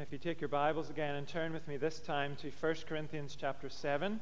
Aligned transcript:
If 0.00 0.12
you 0.12 0.18
take 0.18 0.40
your 0.40 0.48
Bibles 0.48 0.90
again 0.90 1.16
and 1.16 1.26
turn 1.26 1.52
with 1.52 1.66
me 1.66 1.76
this 1.76 1.98
time 1.98 2.36
to 2.36 2.52
1 2.60 2.74
Corinthians 2.88 3.36
chapter 3.38 3.68
7. 3.68 4.20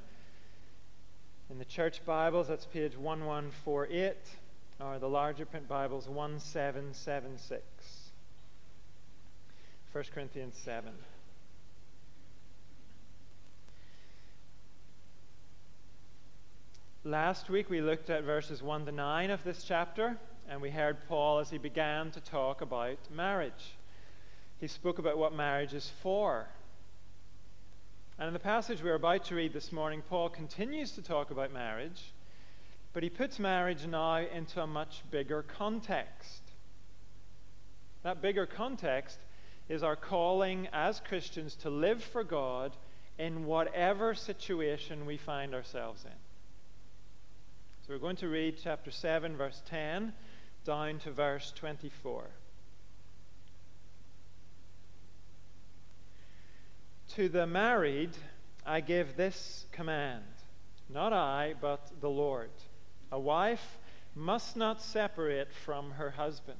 In 1.51 1.59
the 1.59 1.67
church 1.67 2.03
Bibles, 2.07 2.49
that's 2.49 2.65
page 2.65 2.97
1148, 2.97 4.17
or 4.81 4.99
the 4.99 5.09
larger 5.09 5.45
print 5.45 5.69
Bibles, 5.69 6.09
1776. 6.09 7.63
1 9.93 10.05
Corinthians 10.15 10.57
7. 10.65 10.93
Last 17.05 17.51
week 17.51 17.69
we 17.69 17.83
looked 17.83 18.09
at 18.09 18.25
verses 18.25 18.63
1 18.63 18.87
to 18.87 18.93
9 18.93 19.31
of 19.31 19.45
this 19.45 19.63
chapter, 19.63 20.17
and 20.49 20.63
we 20.63 20.71
heard 20.71 21.07
Paul 21.07 21.41
as 21.41 21.51
he 21.51 21.59
began 21.59 22.11
to 22.13 22.21
talk 22.21 22.63
about 22.63 22.97
marriage 23.15 23.77
he 24.61 24.69
spoke 24.69 24.99
about 24.99 25.19
what 25.19 25.35
marriage 25.35 25.75
is 25.75 25.91
for. 26.03 26.47
And 28.19 28.29
in 28.29 28.33
the 28.33 28.39
passage 28.39 28.83
we're 28.83 28.95
about 28.95 29.25
to 29.27 29.35
read 29.35 29.53
this 29.53 29.73
morning, 29.73 30.03
Paul 30.09 30.31
continues 30.31 30.93
to 30.93 31.03
talk 31.03 31.31
about 31.31 31.53
marriage, 31.53 32.15
but 32.95 33.03
he 33.03 33.11
puts 33.11 33.39
marriage 33.39 33.87
now 33.87 34.17
into 34.17 34.63
a 34.63 34.67
much 34.67 35.03
bigger 35.11 35.43
context. 35.43 36.43
That 38.03 38.23
bigger 38.23 38.47
context 38.47 39.19
is 39.69 39.83
our 39.83 39.97
calling 39.97 40.69
as 40.73 41.01
Christians 41.01 41.57
to 41.57 41.71
live 41.71 42.03
for 42.03 42.25
God 42.25 42.73
in 43.19 43.45
whatever 43.45 44.15
situation 44.15 45.07
we 45.07 45.17
find 45.17 45.55
ourselves 45.55 46.05
in. 46.05 46.11
So 47.87 47.93
we're 47.93 47.99
going 47.99 48.17
to 48.17 48.29
read 48.29 48.57
chapter 48.63 48.91
7, 48.91 49.37
verse 49.37 49.61
10, 49.69 50.13
down 50.65 50.99
to 51.01 51.11
verse 51.11 51.53
24. 51.57 52.25
To 57.15 57.29
the 57.29 57.47
married, 57.47 58.17
I 58.65 58.81
give 58.81 59.17
this 59.17 59.67
command 59.73 60.25
not 60.89 61.13
I, 61.13 61.55
but 61.61 61.91
the 62.01 62.11
Lord. 62.11 62.51
A 63.11 63.19
wife 63.19 63.79
must 64.15 64.57
not 64.57 64.81
separate 64.81 65.53
from 65.53 65.93
her 65.93 66.11
husband. 66.11 66.59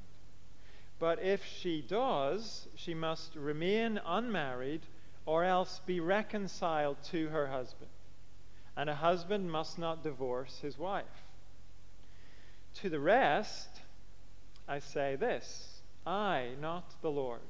But 0.99 1.23
if 1.23 1.45
she 1.45 1.83
does, 1.83 2.67
she 2.75 2.95
must 2.95 3.37
remain 3.37 4.01
unmarried 4.05 4.83
or 5.27 5.45
else 5.45 5.81
be 5.87 6.01
reconciled 6.01 6.97
to 7.05 7.29
her 7.29 7.47
husband. 7.49 7.91
And 8.77 8.91
a 8.91 8.95
husband 8.95 9.51
must 9.51 9.79
not 9.79 10.03
divorce 10.03 10.59
his 10.61 10.79
wife. 10.79 11.05
To 12.77 12.91
the 12.91 13.01
rest, 13.01 13.69
I 14.69 14.81
say 14.81 15.17
this 15.17 15.81
I, 16.07 16.51
not 16.61 17.01
the 17.01 17.11
Lord. 17.11 17.41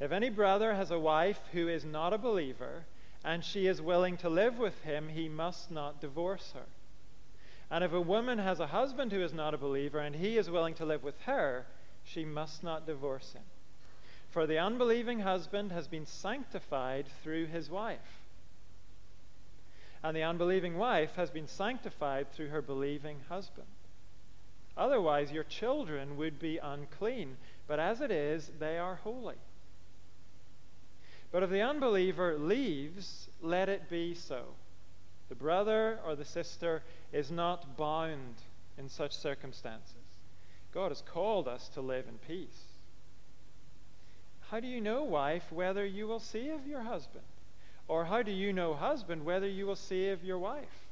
If 0.00 0.12
any 0.12 0.28
brother 0.28 0.74
has 0.74 0.90
a 0.90 0.98
wife 0.98 1.40
who 1.52 1.68
is 1.68 1.84
not 1.84 2.12
a 2.12 2.18
believer, 2.18 2.84
and 3.24 3.44
she 3.44 3.66
is 3.66 3.80
willing 3.80 4.16
to 4.18 4.28
live 4.28 4.58
with 4.58 4.82
him, 4.82 5.08
he 5.08 5.28
must 5.28 5.70
not 5.70 6.00
divorce 6.00 6.52
her. 6.54 6.66
And 7.70 7.82
if 7.82 7.92
a 7.92 8.00
woman 8.00 8.38
has 8.38 8.60
a 8.60 8.66
husband 8.66 9.12
who 9.12 9.22
is 9.22 9.32
not 9.32 9.54
a 9.54 9.58
believer, 9.58 10.00
and 10.00 10.14
he 10.14 10.36
is 10.36 10.50
willing 10.50 10.74
to 10.74 10.84
live 10.84 11.02
with 11.02 11.20
her, 11.22 11.66
she 12.04 12.24
must 12.24 12.62
not 12.62 12.86
divorce 12.86 13.32
him. 13.32 13.42
For 14.30 14.46
the 14.46 14.58
unbelieving 14.58 15.20
husband 15.20 15.72
has 15.72 15.86
been 15.86 16.06
sanctified 16.06 17.06
through 17.22 17.46
his 17.46 17.70
wife. 17.70 18.20
And 20.02 20.14
the 20.14 20.24
unbelieving 20.24 20.76
wife 20.76 21.14
has 21.14 21.30
been 21.30 21.48
sanctified 21.48 22.30
through 22.32 22.48
her 22.48 22.60
believing 22.60 23.20
husband. 23.28 23.68
Otherwise, 24.76 25.32
your 25.32 25.44
children 25.44 26.16
would 26.16 26.38
be 26.38 26.58
unclean, 26.58 27.36
but 27.66 27.78
as 27.78 28.00
it 28.00 28.10
is, 28.10 28.50
they 28.58 28.76
are 28.76 28.96
holy. 28.96 29.36
But 31.34 31.42
if 31.42 31.50
the 31.50 31.62
unbeliever 31.62 32.38
leaves, 32.38 33.28
let 33.42 33.68
it 33.68 33.90
be 33.90 34.14
so. 34.14 34.44
The 35.28 35.34
brother 35.34 35.98
or 36.06 36.14
the 36.14 36.24
sister 36.24 36.84
is 37.12 37.28
not 37.28 37.76
bound 37.76 38.36
in 38.78 38.88
such 38.88 39.16
circumstances. 39.16 39.96
God 40.72 40.92
has 40.92 41.02
called 41.02 41.48
us 41.48 41.66
to 41.70 41.80
live 41.80 42.04
in 42.06 42.18
peace. 42.18 42.62
How 44.48 44.60
do 44.60 44.68
you 44.68 44.80
know, 44.80 45.02
wife, 45.02 45.50
whether 45.50 45.84
you 45.84 46.06
will 46.06 46.20
save 46.20 46.68
your 46.68 46.82
husband? 46.82 47.24
Or 47.88 48.04
how 48.04 48.22
do 48.22 48.30
you 48.30 48.52
know, 48.52 48.72
husband, 48.72 49.24
whether 49.24 49.48
you 49.48 49.66
will 49.66 49.74
save 49.74 50.22
your 50.22 50.38
wife? 50.38 50.86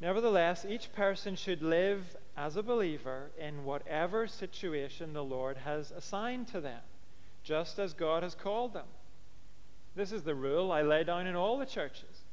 Nevertheless, 0.00 0.64
each 0.66 0.90
person 0.94 1.36
should 1.36 1.60
live 1.60 2.16
as 2.34 2.56
a 2.56 2.62
believer 2.62 3.30
in 3.38 3.66
whatever 3.66 4.26
situation 4.26 5.12
the 5.12 5.22
Lord 5.22 5.58
has 5.58 5.90
assigned 5.90 6.48
to 6.48 6.62
them 6.62 6.80
just 7.48 7.78
as 7.78 7.94
God 7.94 8.22
has 8.24 8.34
called 8.34 8.74
them. 8.74 8.84
This 9.96 10.12
is 10.12 10.22
the 10.22 10.34
rule 10.34 10.70
I 10.70 10.82
lay 10.82 11.02
down 11.02 11.26
in 11.26 11.34
all 11.34 11.56
the 11.56 11.64
churches. 11.64 12.24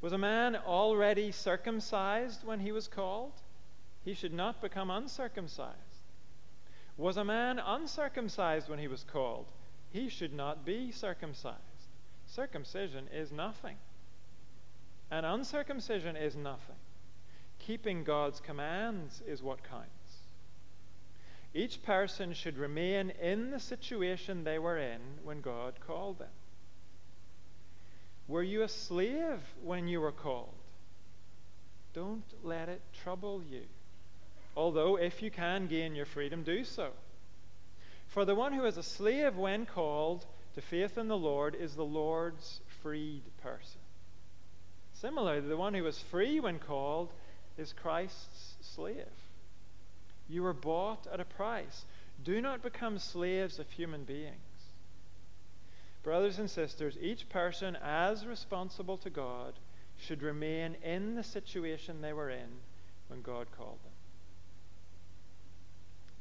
Was 0.00 0.12
a 0.12 0.18
man 0.18 0.54
already 0.54 1.32
circumcised 1.32 2.46
when 2.46 2.60
he 2.60 2.70
was 2.70 2.86
called? 2.86 3.32
He 4.04 4.14
should 4.14 4.32
not 4.32 4.62
become 4.62 4.88
uncircumcised. 4.88 5.74
Was 6.96 7.16
a 7.16 7.24
man 7.24 7.58
uncircumcised 7.58 8.68
when 8.68 8.78
he 8.78 8.86
was 8.86 9.02
called? 9.02 9.46
He 9.90 10.08
should 10.08 10.32
not 10.32 10.64
be 10.64 10.92
circumcised. 10.92 11.58
Circumcision 12.28 13.08
is 13.12 13.32
nothing. 13.32 13.76
And 15.10 15.26
uncircumcision 15.26 16.14
is 16.14 16.36
nothing. 16.36 16.76
Keeping 17.58 18.04
God's 18.04 18.38
commands 18.38 19.22
is 19.26 19.42
what 19.42 19.68
counts. 19.68 19.93
Each 21.54 21.80
person 21.82 22.34
should 22.34 22.58
remain 22.58 23.10
in 23.22 23.52
the 23.52 23.60
situation 23.60 24.42
they 24.42 24.58
were 24.58 24.76
in 24.76 25.00
when 25.22 25.40
God 25.40 25.74
called 25.86 26.18
them. 26.18 26.32
Were 28.26 28.42
you 28.42 28.62
a 28.62 28.68
slave 28.68 29.40
when 29.62 29.86
you 29.86 30.00
were 30.00 30.12
called? 30.12 30.54
Don't 31.92 32.24
let 32.42 32.68
it 32.68 32.82
trouble 33.04 33.40
you. 33.48 33.62
Although, 34.56 34.96
if 34.96 35.22
you 35.22 35.30
can 35.30 35.68
gain 35.68 35.94
your 35.94 36.06
freedom, 36.06 36.42
do 36.42 36.64
so. 36.64 36.90
For 38.08 38.24
the 38.24 38.34
one 38.34 38.52
who 38.52 38.64
is 38.64 38.76
a 38.76 38.82
slave 38.82 39.36
when 39.36 39.66
called 39.66 40.26
to 40.54 40.60
faith 40.60 40.98
in 40.98 41.08
the 41.08 41.16
Lord 41.16 41.54
is 41.54 41.74
the 41.74 41.84
Lord's 41.84 42.60
freed 42.82 43.22
person. 43.42 43.80
Similarly, 44.94 45.40
the 45.40 45.56
one 45.56 45.74
who 45.74 45.86
is 45.86 45.98
free 46.10 46.40
when 46.40 46.58
called 46.58 47.12
is 47.58 47.72
Christ's 47.72 48.54
slave. 48.74 49.23
You 50.28 50.42
were 50.42 50.52
bought 50.52 51.06
at 51.12 51.20
a 51.20 51.24
price. 51.24 51.84
Do 52.22 52.40
not 52.40 52.62
become 52.62 52.98
slaves 52.98 53.58
of 53.58 53.70
human 53.70 54.04
beings. 54.04 54.34
Brothers 56.02 56.38
and 56.38 56.50
sisters, 56.50 56.96
each 57.00 57.28
person, 57.28 57.76
as 57.82 58.26
responsible 58.26 58.98
to 58.98 59.10
God, 59.10 59.54
should 59.98 60.22
remain 60.22 60.76
in 60.82 61.14
the 61.14 61.22
situation 61.22 62.00
they 62.00 62.12
were 62.12 62.30
in 62.30 62.48
when 63.08 63.22
God 63.22 63.46
called 63.56 63.78
them. 63.82 63.92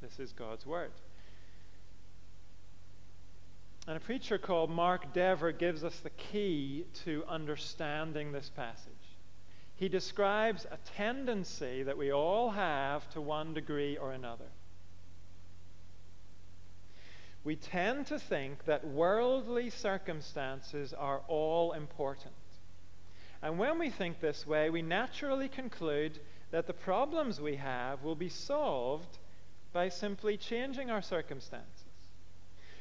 This 0.02 0.20
is 0.20 0.34
God's 0.34 0.66
Word. 0.66 0.92
And 3.88 3.98
a 3.98 4.00
preacher 4.00 4.38
called 4.38 4.70
Mark 4.70 5.14
Dever 5.14 5.52
gives 5.52 5.84
us 5.84 6.00
the 6.00 6.10
key 6.12 6.86
to 7.04 7.24
understanding 7.28 8.32
this 8.32 8.50
passage 8.56 9.03
he 9.76 9.90
describes 9.90 10.66
a 10.66 10.78
tendency 10.96 11.84
that 11.84 11.98
we 11.98 12.12
all 12.12 12.52
have 12.52 13.10
to 13.12 13.22
one 13.22 13.54
degree 13.54 13.98
or 13.98 14.12
another. 14.12 14.46
We 17.44 17.56
tend 17.56 18.08
to 18.08 18.20
think 18.20 18.66
that 18.66 18.88
worldly 18.88 19.70
circumstances 19.70 20.94
are 20.94 21.22
all 21.28 21.74
important. 21.74 22.34
And 23.42 23.60
when 23.60 23.80
we 23.80 23.90
think 23.90 24.22
this 24.22 24.48
way, 24.48 24.70
we 24.70 24.82
naturally 24.82 25.50
conclude 25.50 26.20
that 26.52 26.68
the 26.68 26.74
problems 26.74 27.42
we 27.42 27.58
have 27.58 28.04
will 28.04 28.16
be 28.16 28.30
solved 28.30 29.18
by 29.74 29.90
simply 29.90 30.38
changing 30.38 30.92
our 30.92 31.02
circumstances. 31.02 31.68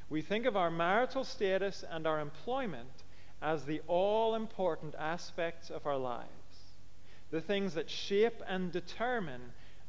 We 0.08 0.22
think 0.22 0.44
of 0.44 0.56
our 0.56 0.70
marital 0.70 1.24
status 1.24 1.84
and 1.90 2.06
our 2.06 2.20
employment 2.20 3.02
as 3.40 3.64
the 3.64 3.80
all 3.88 4.36
important 4.36 4.94
aspects 4.96 5.70
of 5.70 5.86
our 5.86 5.96
lives 5.96 6.41
the 7.32 7.40
things 7.40 7.74
that 7.74 7.90
shape 7.90 8.40
and 8.46 8.70
determine 8.70 9.40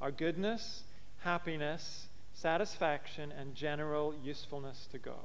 our 0.02 0.12
goodness, 0.12 0.84
happiness, 1.20 2.08
satisfaction, 2.34 3.32
and 3.32 3.54
general 3.54 4.16
usefulness 4.24 4.88
to 4.92 4.98
God. 4.98 5.16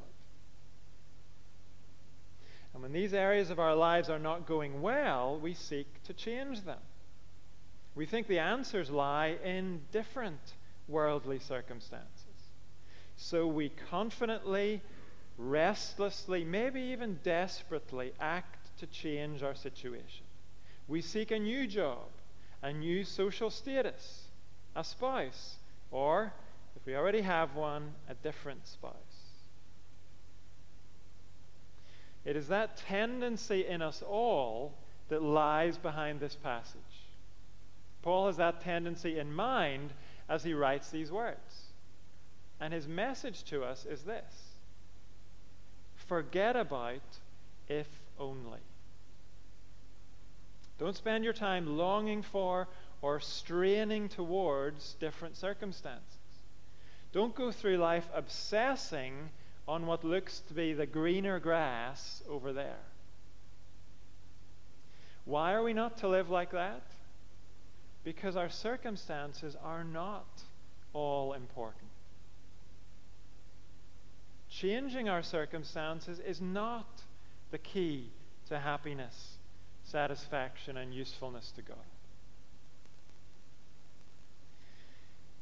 And 2.75 2.82
when 2.82 2.93
these 2.93 3.15
areas 3.15 3.50
of 3.50 3.59
our 3.59 3.75
lives 3.75 4.11
are 4.11 4.19
not 4.19 4.47
going 4.47 4.82
well, 4.82 5.38
we 5.41 5.55
seek 5.55 5.87
to 6.05 6.12
change 6.12 6.65
them. 6.65 6.81
We 7.94 8.05
think 8.05 8.26
the 8.26 8.41
answers 8.41 8.91
lie 8.91 9.37
in 9.44 9.81
different 9.93 10.41
worldly 10.87 11.38
circumstances. 11.38 12.09
So 13.17 13.47
we 13.47 13.70
confidently, 13.91 14.82
restlessly, 15.37 16.44
maybe 16.44 16.81
even 16.81 17.19
desperately 17.23 18.12
act 18.20 18.76
to 18.79 18.87
change 18.87 19.43
our 19.43 19.55
situation. 19.55 20.28
We 20.88 21.02
seek 21.02 21.31
a 21.31 21.38
new 21.38 21.67
job, 21.67 22.08
a 22.62 22.73
new 22.73 23.05
social 23.05 23.50
status, 23.50 24.25
a 24.75 24.82
spouse, 24.82 25.56
or, 25.90 26.32
if 26.76 26.87
we 26.87 26.96
already 26.96 27.20
have 27.20 27.55
one, 27.55 27.93
a 28.08 28.14
different 28.14 28.67
spouse. 28.67 28.94
It 32.25 32.37
is 32.37 32.49
that 32.49 32.79
tendency 32.79 33.67
in 33.67 33.82
us 33.82 34.02
all 34.02 34.75
that 35.08 35.23
lies 35.23 35.79
behind 35.79 36.20
this 36.20 36.35
passage. 36.35 36.81
Paul 38.02 38.26
has 38.26 38.37
that 38.37 38.61
tendency 38.61 39.19
in 39.19 39.32
mind 39.32 39.93
as 40.29 40.44
he 40.44 40.55
writes 40.55 40.91
these 40.91 41.11
words. 41.11 41.69
And 42.61 42.73
his 42.73 42.88
message 42.88 43.44
to 43.44 43.62
us 43.62 43.87
is 43.87 44.02
this 44.02 44.49
forget 46.06 46.56
about 46.56 47.02
if 47.69 47.87
only. 48.19 48.61
Don't 50.79 50.97
spend 50.97 51.25
your 51.25 51.33
time 51.33 51.77
longing 51.77 52.23
for 52.23 52.69
or 53.03 53.21
straining 53.21 54.09
towards 54.09 54.95
different 54.95 55.37
circumstances. 55.37 56.19
Don't 57.13 57.35
go 57.35 57.51
through 57.51 57.79
life 57.79 58.09
obsessing 58.15 59.31
on 59.67 59.87
what 59.87 60.05
looks 60.05 60.41
to 60.49 60.55
be 60.55 60.73
the 60.73 60.87
greener 60.87 61.39
grass 61.39 62.23
over 62.29 62.53
there. 62.53 62.81
Why 65.25 65.53
are 65.53 65.63
we 65.63 65.75
not 65.75 65.99
to 65.99 66.09
live 66.09 66.31
like 66.31 66.53
that? 66.53 66.83
Because 68.05 68.37
our 68.37 68.49
circumstances 68.49 69.57
are 69.63 69.85
not 69.85 70.27
all 70.95 71.35
important. 71.35 71.91
Changing 74.49 75.09
our 75.09 75.23
circumstances 75.23 76.19
is 76.19 76.41
not 76.41 77.03
the 77.51 77.59
key 77.59 78.11
to 78.49 78.59
happiness, 78.59 79.38
satisfaction, 79.90 80.76
and 80.76 80.94
usefulness 80.94 81.50
to 81.52 81.62
God. 81.62 81.76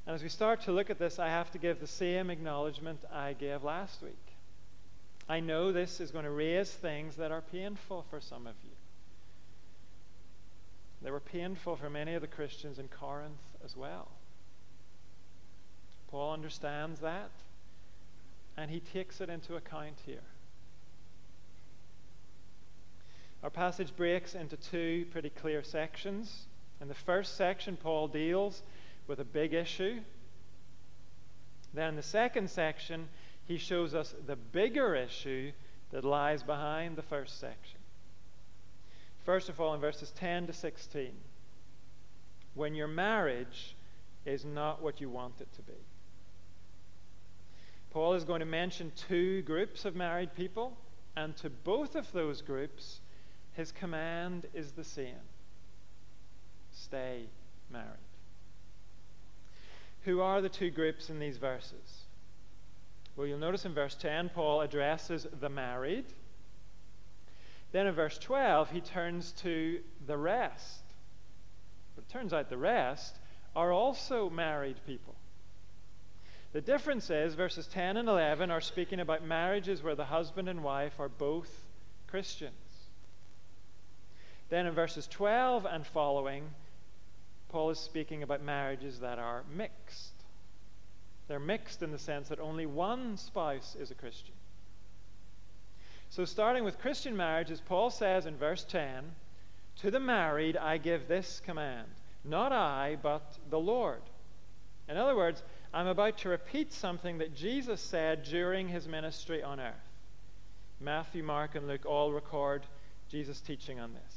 And 0.07 0.15
as 0.15 0.23
we 0.23 0.29
start 0.29 0.63
to 0.63 0.73
look 0.73 0.89
at 0.89 0.99
this, 0.99 1.19
I 1.19 1.29
have 1.29 1.51
to 1.53 1.59
give 1.59 1.81
the 1.81 1.87
same 1.87 2.31
acknowledgement 2.31 3.01
I 3.13 3.33
gave 3.33 3.65
last 3.65 4.01
week. 4.03 4.15
I 5.29 5.41
know 5.41 5.73
this 5.73 6.01
is 6.01 6.13
going 6.13 6.25
to 6.25 6.31
raise 6.31 6.71
things 6.71 7.17
that 7.17 7.33
are 7.33 7.43
painful 7.43 8.05
for 8.09 8.21
some 8.21 8.47
of 8.47 8.55
you. 8.63 8.71
They 11.03 11.11
were 11.11 11.21
painful 11.21 11.77
for 11.77 11.91
many 11.91 12.15
of 12.15 12.23
the 12.23 12.29
Christians 12.29 12.79
in 12.79 12.89
Corinth 12.89 13.33
as 13.65 13.77
well. 13.77 14.09
Paul 16.09 16.33
understands 16.33 17.01
that, 17.01 17.31
and 18.57 18.71
he 18.71 18.79
takes 18.79 19.21
it 19.21 19.29
into 19.29 19.57
account 19.57 19.97
here. 20.07 20.23
Our 23.43 23.51
passage 23.51 23.95
breaks 23.97 24.35
into 24.35 24.57
two 24.57 25.07
pretty 25.11 25.31
clear 25.31 25.63
sections. 25.63 26.47
In 26.81 26.89
the 26.89 26.95
first 26.95 27.37
section, 27.37 27.77
Paul 27.77 28.09
deals 28.09 28.63
with 29.07 29.21
a 29.21 29.25
big 29.25 29.55
issue. 29.55 30.01
Then 31.75 31.91
in 31.91 31.97
the 31.97 32.03
second 32.03 32.51
section, 32.51 33.09
he 33.45 33.59
shows 33.59 33.95
us 33.95 34.15
the 34.27 34.37
bigger 34.37 34.95
issue 34.95 35.53
that 35.91 36.05
lies 36.05 36.43
behind 36.43 36.97
the 36.97 37.03
first 37.03 37.39
section. 37.39 37.79
First 39.25 39.49
of 39.49 39.61
all, 39.61 39.75
in 39.75 39.81
verses 39.81 40.11
10 40.13 40.49
to 40.49 40.53
16, 40.53 41.11
when 42.55 42.75
your 42.75 42.89
marriage 42.89 43.77
is 44.25 44.45
not 44.45 44.83
what 44.83 45.01
you 45.01 45.09
want 45.09 45.41
it 45.41 45.53
to 45.55 45.63
be. 45.63 45.79
Paul 47.91 48.15
is 48.15 48.25
going 48.25 48.41
to 48.41 48.47
mention 48.47 48.93
two 49.09 49.43
groups 49.43 49.85
of 49.85 49.95
married 49.95 50.35
people, 50.35 50.77
and 51.17 51.37
to 51.39 51.49
both 51.49 51.95
of 51.95 52.11
those 52.13 52.43
groups, 52.43 53.01
his 53.57 53.73
command 53.73 54.47
is 54.55 54.73
the 54.73 54.85
same 54.85 55.15
stay 56.73 57.23
married. 57.73 57.87
Who 60.05 60.21
are 60.21 60.43
the 60.43 60.49
two 60.51 60.71
groups 60.71 61.09
in 61.09 61.19
these 61.19 61.39
verses? 61.39 62.03
Well, 63.17 63.27
you'll 63.27 63.39
notice 63.39 63.65
in 63.65 63.73
verse 63.73 63.95
10, 63.95 64.29
Paul 64.29 64.61
addresses 64.61 65.27
the 65.41 65.49
married. 65.49 66.05
Then 67.73 67.87
in 67.87 67.95
verse 67.95 68.19
12, 68.19 68.71
he 68.71 68.81
turns 68.83 69.33
to 69.43 69.81
the 70.07 70.19
rest. 70.19 70.83
But 71.95 72.05
it 72.05 72.13
turns 72.13 72.35
out 72.35 72.51
the 72.51 72.59
rest 72.59 73.17
are 73.57 73.73
also 73.73 74.29
married 74.29 74.77
people. 74.87 75.15
The 76.53 76.61
difference 76.61 77.11
is 77.11 77.35
verses 77.35 77.67
10 77.69 77.97
and 77.97 78.09
11 78.09 78.51
are 78.51 78.61
speaking 78.61 79.01
about 79.01 79.25
marriages 79.25 79.83
where 79.83 79.95
the 79.95 80.05
husband 80.05 80.49
and 80.49 80.63
wife 80.63 81.01
are 81.01 81.09
both 81.09 81.51
Christians. 82.07 82.53
Then 84.49 84.67
in 84.67 84.75
verses 84.75 85.07
12 85.09 85.67
and 85.67 85.87
following, 85.87 86.45
Paul 87.49 87.71
is 87.71 87.79
speaking 87.79 88.23
about 88.23 88.43
marriages 88.43 89.01
that 89.01 89.19
are 89.19 89.43
mixed. 89.55 90.13
They're 91.29 91.41
mixed 91.41 91.83
in 91.83 91.91
the 91.91 91.99
sense 91.99 92.29
that 92.29 92.39
only 92.39 92.67
one 92.67 93.17
spouse 93.17 93.77
is 93.79 93.91
a 93.91 93.95
Christian. 93.95 94.35
So, 96.11 96.25
starting 96.25 96.65
with 96.65 96.79
Christian 96.79 97.17
marriages, 97.17 97.61
Paul 97.61 97.91
says 97.91 98.27
in 98.27 98.37
verse 98.37 98.65
10 98.65 99.05
To 99.81 99.91
the 99.91 99.99
married 100.01 100.57
I 100.57 100.79
give 100.79 101.09
this 101.09 101.41
command, 101.45 101.89
not 102.25 102.53
I, 102.53 102.97
but 103.03 103.39
the 103.51 103.59
Lord. 103.59 104.03
In 104.89 104.97
other 104.97 105.17
words, 105.17 105.43
I'm 105.75 105.89
about 105.89 106.19
to 106.19 106.29
repeat 106.29 106.73
something 106.73 107.19
that 107.19 107.35
Jesus 107.35 107.81
said 107.81 108.23
during 108.23 108.69
his 108.69 108.87
ministry 108.87 109.43
on 109.43 109.59
earth. 109.59 109.75
Matthew, 110.81 111.23
Mark, 111.23 111.55
and 111.55 111.67
Luke 111.67 111.87
all 111.87 112.13
record 112.13 112.63
Jesus' 113.11 113.41
teaching 113.41 113.81
on 113.81 113.93
this. 113.93 114.16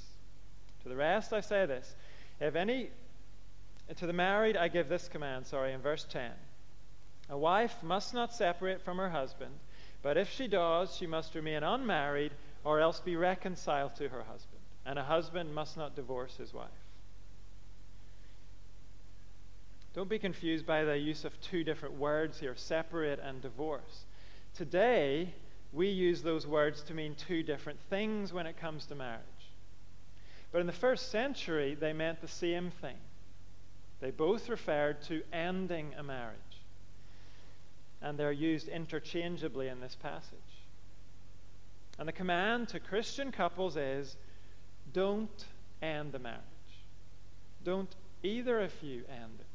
To 0.83 0.89
the 0.89 0.95
rest, 0.95 1.33
I 1.33 1.41
say 1.41 1.65
this 1.65 1.95
if 2.39 2.55
any 2.55 2.89
to 3.97 4.05
the 4.05 4.13
married, 4.13 4.55
I 4.55 4.67
give 4.67 4.87
this 4.87 5.07
command, 5.07 5.47
sorry, 5.47 5.73
in 5.73 5.81
verse 5.81 6.05
10. 6.09 6.31
A 7.29 7.37
wife 7.37 7.75
must 7.81 8.13
not 8.13 8.33
separate 8.33 8.81
from 8.81 8.97
her 8.97 9.09
husband, 9.09 9.51
but 10.01 10.17
if 10.17 10.29
she 10.29 10.47
does, 10.47 10.95
she 10.95 11.07
must 11.07 11.35
remain 11.35 11.63
unmarried 11.63 12.31
or 12.63 12.79
else 12.79 12.99
be 12.99 13.15
reconciled 13.15 13.95
to 13.95 14.09
her 14.09 14.23
husband. 14.23 14.61
And 14.85 14.97
a 14.97 15.03
husband 15.03 15.53
must 15.53 15.77
not 15.77 15.95
divorce 15.95 16.35
his 16.37 16.53
wife. 16.53 16.69
Don't 19.93 20.09
be 20.09 20.19
confused 20.19 20.65
by 20.65 20.83
the 20.83 20.97
use 20.97 21.25
of 21.25 21.39
two 21.41 21.63
different 21.63 21.95
words 21.95 22.39
here 22.39 22.55
separate 22.55 23.19
and 23.19 23.41
divorce. 23.41 24.05
Today, 24.55 25.33
we 25.73 25.89
use 25.89 26.21
those 26.21 26.47
words 26.47 26.81
to 26.83 26.93
mean 26.93 27.15
two 27.15 27.43
different 27.43 27.79
things 27.89 28.31
when 28.31 28.45
it 28.45 28.57
comes 28.57 28.85
to 28.87 28.95
marriage. 28.95 29.23
But 30.51 30.61
in 30.61 30.67
the 30.67 30.73
first 30.73 31.11
century, 31.11 31.75
they 31.75 31.93
meant 31.93 32.21
the 32.21 32.27
same 32.27 32.71
thing. 32.81 32.97
They 33.99 34.11
both 34.11 34.49
referred 34.49 35.01
to 35.03 35.21
ending 35.31 35.93
a 35.97 36.03
marriage. 36.03 36.39
And 38.01 38.17
they're 38.17 38.31
used 38.31 38.67
interchangeably 38.67 39.67
in 39.67 39.81
this 39.81 39.95
passage. 40.01 40.39
And 41.97 42.07
the 42.07 42.13
command 42.13 42.69
to 42.69 42.79
Christian 42.79 43.31
couples 43.31 43.75
is 43.75 44.15
don't 44.93 45.45
end 45.81 46.13
the 46.13 46.19
marriage. 46.19 46.39
Don't 47.63 47.93
either 48.23 48.61
of 48.61 48.71
you 48.81 49.03
end 49.09 49.39
it. 49.39 49.45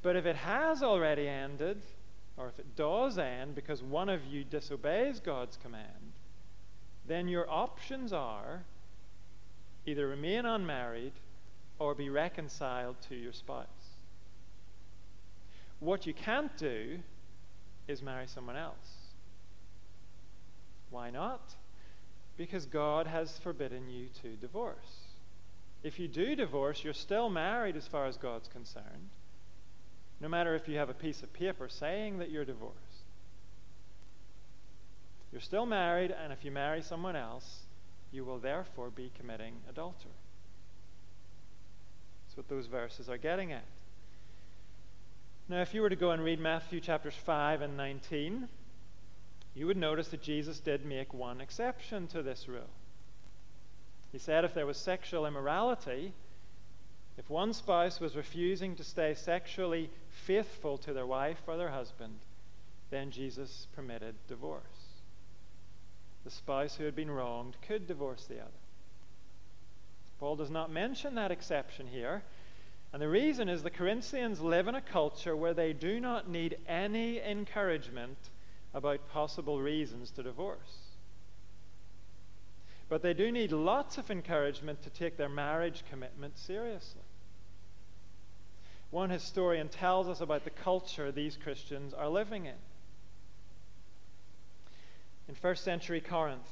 But 0.00 0.16
if 0.16 0.26
it 0.26 0.36
has 0.36 0.82
already 0.82 1.28
ended, 1.28 1.80
or 2.36 2.48
if 2.48 2.58
it 2.58 2.74
does 2.76 3.18
end 3.18 3.54
because 3.54 3.82
one 3.82 4.08
of 4.08 4.24
you 4.24 4.42
disobeys 4.42 5.20
God's 5.20 5.56
command, 5.58 6.12
then 7.06 7.28
your 7.28 7.48
options 7.48 8.12
are 8.12 8.64
either 9.86 10.06
remain 10.06 10.46
unmarried 10.46 11.12
or 11.78 11.94
be 11.94 12.08
reconciled 12.08 12.96
to 13.08 13.14
your 13.14 13.32
spouse. 13.32 13.66
What 15.80 16.06
you 16.06 16.14
can't 16.14 16.56
do 16.56 17.00
is 17.88 18.02
marry 18.02 18.26
someone 18.28 18.56
else. 18.56 19.02
Why 20.90 21.10
not? 21.10 21.54
Because 22.36 22.66
God 22.66 23.06
has 23.06 23.38
forbidden 23.38 23.90
you 23.90 24.06
to 24.22 24.36
divorce. 24.36 25.08
If 25.82 25.98
you 25.98 26.06
do 26.06 26.36
divorce, 26.36 26.84
you're 26.84 26.92
still 26.92 27.28
married 27.28 27.76
as 27.76 27.88
far 27.88 28.06
as 28.06 28.16
God's 28.16 28.46
concerned, 28.46 29.10
no 30.20 30.28
matter 30.28 30.54
if 30.54 30.68
you 30.68 30.76
have 30.76 30.90
a 30.90 30.94
piece 30.94 31.22
of 31.22 31.32
paper 31.32 31.68
saying 31.68 32.18
that 32.18 32.30
you're 32.30 32.44
divorced. 32.44 32.78
You're 35.32 35.40
still 35.40 35.66
married, 35.66 36.12
and 36.12 36.32
if 36.32 36.44
you 36.44 36.52
marry 36.52 36.82
someone 36.82 37.16
else, 37.16 37.61
you 38.12 38.24
will 38.24 38.38
therefore 38.38 38.90
be 38.90 39.10
committing 39.18 39.54
adultery. 39.68 40.12
That's 42.26 42.36
what 42.36 42.48
those 42.48 42.66
verses 42.66 43.08
are 43.08 43.18
getting 43.18 43.52
at. 43.52 43.64
Now, 45.48 45.60
if 45.60 45.74
you 45.74 45.82
were 45.82 45.90
to 45.90 45.96
go 45.96 46.12
and 46.12 46.22
read 46.22 46.38
Matthew 46.38 46.80
chapters 46.80 47.14
5 47.14 47.62
and 47.62 47.76
19, 47.76 48.48
you 49.54 49.66
would 49.66 49.76
notice 49.76 50.08
that 50.08 50.22
Jesus 50.22 50.60
did 50.60 50.84
make 50.84 51.12
one 51.12 51.40
exception 51.40 52.06
to 52.08 52.22
this 52.22 52.48
rule. 52.48 52.70
He 54.12 54.18
said 54.18 54.44
if 54.44 54.54
there 54.54 54.66
was 54.66 54.76
sexual 54.76 55.26
immorality, 55.26 56.12
if 57.18 57.28
one 57.28 57.52
spouse 57.52 58.00
was 58.00 58.16
refusing 58.16 58.76
to 58.76 58.84
stay 58.84 59.14
sexually 59.14 59.90
faithful 60.26 60.78
to 60.78 60.92
their 60.92 61.06
wife 61.06 61.40
or 61.46 61.56
their 61.56 61.70
husband, 61.70 62.18
then 62.90 63.10
Jesus 63.10 63.66
permitted 63.74 64.14
divorce. 64.28 64.81
The 66.24 66.30
spouse 66.30 66.76
who 66.76 66.84
had 66.84 66.94
been 66.94 67.10
wronged 67.10 67.56
could 67.66 67.86
divorce 67.86 68.24
the 68.26 68.40
other. 68.40 68.50
Paul 70.20 70.36
does 70.36 70.50
not 70.50 70.70
mention 70.70 71.16
that 71.16 71.32
exception 71.32 71.88
here. 71.88 72.22
And 72.92 73.00
the 73.00 73.08
reason 73.08 73.48
is 73.48 73.62
the 73.62 73.70
Corinthians 73.70 74.40
live 74.40 74.68
in 74.68 74.74
a 74.74 74.80
culture 74.80 75.34
where 75.34 75.54
they 75.54 75.72
do 75.72 75.98
not 75.98 76.28
need 76.28 76.58
any 76.68 77.20
encouragement 77.20 78.18
about 78.74 79.08
possible 79.08 79.60
reasons 79.60 80.10
to 80.12 80.22
divorce. 80.22 80.78
But 82.88 83.02
they 83.02 83.14
do 83.14 83.32
need 83.32 83.50
lots 83.50 83.96
of 83.96 84.10
encouragement 84.10 84.82
to 84.82 84.90
take 84.90 85.16
their 85.16 85.28
marriage 85.28 85.82
commitment 85.88 86.38
seriously. 86.38 87.00
One 88.90 89.08
historian 89.08 89.70
tells 89.70 90.06
us 90.06 90.20
about 90.20 90.44
the 90.44 90.50
culture 90.50 91.10
these 91.10 91.38
Christians 91.42 91.94
are 91.94 92.08
living 92.08 92.44
in. 92.44 92.58
In 95.28 95.34
first 95.34 95.64
century 95.64 96.00
Corinth, 96.00 96.48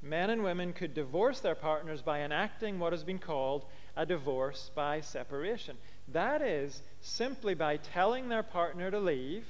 men 0.00 0.30
and 0.30 0.42
women 0.42 0.72
could 0.72 0.94
divorce 0.94 1.40
their 1.40 1.54
partners 1.54 2.02
by 2.02 2.20
enacting 2.20 2.78
what 2.78 2.92
has 2.92 3.04
been 3.04 3.18
called 3.18 3.64
a 3.96 4.06
divorce 4.06 4.70
by 4.74 5.00
separation. 5.00 5.76
That 6.08 6.40
is, 6.40 6.82
simply 7.00 7.54
by 7.54 7.78
telling 7.78 8.28
their 8.28 8.42
partner 8.42 8.90
to 8.90 9.00
leave 9.00 9.46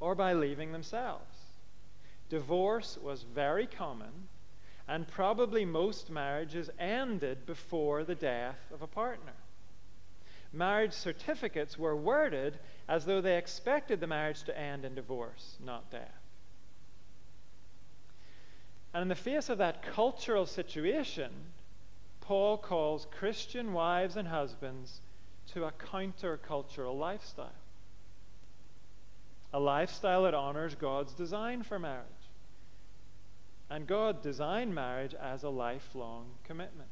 or 0.00 0.14
by 0.14 0.32
leaving 0.32 0.72
themselves. 0.72 1.36
Divorce 2.28 2.98
was 3.02 3.22
very 3.22 3.66
common, 3.66 4.28
and 4.88 5.08
probably 5.08 5.64
most 5.64 6.10
marriages 6.10 6.70
ended 6.78 7.46
before 7.46 8.04
the 8.04 8.14
death 8.14 8.58
of 8.72 8.82
a 8.82 8.86
partner. 8.86 9.32
Marriage 10.52 10.92
certificates 10.92 11.76
were 11.76 11.96
worded 11.96 12.58
as 12.88 13.04
though 13.04 13.20
they 13.20 13.36
expected 13.36 14.00
the 14.00 14.06
marriage 14.06 14.44
to 14.44 14.58
end 14.58 14.84
in 14.84 14.94
divorce, 14.94 15.56
not 15.62 15.90
death. 15.90 16.25
And 18.96 19.02
in 19.02 19.08
the 19.08 19.14
face 19.14 19.50
of 19.50 19.58
that 19.58 19.82
cultural 19.82 20.46
situation, 20.46 21.30
Paul 22.22 22.56
calls 22.56 23.06
Christian 23.18 23.74
wives 23.74 24.16
and 24.16 24.26
husbands 24.26 25.02
to 25.52 25.66
a 25.66 25.72
countercultural 25.72 26.98
lifestyle. 26.98 27.52
A 29.52 29.60
lifestyle 29.60 30.22
that 30.22 30.32
honors 30.32 30.74
God's 30.76 31.12
design 31.12 31.62
for 31.62 31.78
marriage. 31.78 32.06
And 33.68 33.86
God 33.86 34.22
designed 34.22 34.74
marriage 34.74 35.12
as 35.12 35.42
a 35.42 35.50
lifelong 35.50 36.28
commitment. 36.44 36.88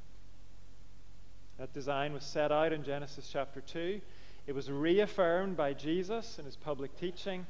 That 1.59 1.73
design 1.73 2.13
was 2.13 2.23
set 2.25 2.53
out 2.53 2.75
in 2.75 2.85
Genesis 2.85 3.31
chapter 3.33 3.63
2. 3.63 3.99
It 4.47 4.55
was 4.55 4.71
reaffirmed 4.71 5.57
by 5.57 5.73
Jesus 5.73 6.39
in 6.39 6.45
his 6.45 6.57
public 6.57 7.01
teaching, 7.01 7.47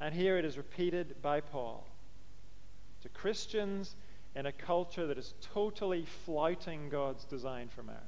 and 0.00 0.14
here 0.14 0.38
it 0.38 0.46
is 0.46 0.56
repeated 0.56 1.20
by 1.20 1.42
Paul. 1.42 1.84
To 3.02 3.08
Christians 3.08 3.94
in 4.34 4.46
a 4.46 4.52
culture 4.52 5.06
that 5.06 5.18
is 5.18 5.34
totally 5.52 6.04
flouting 6.24 6.88
God's 6.88 7.24
design 7.24 7.68
for 7.68 7.82
marriage. 7.82 8.02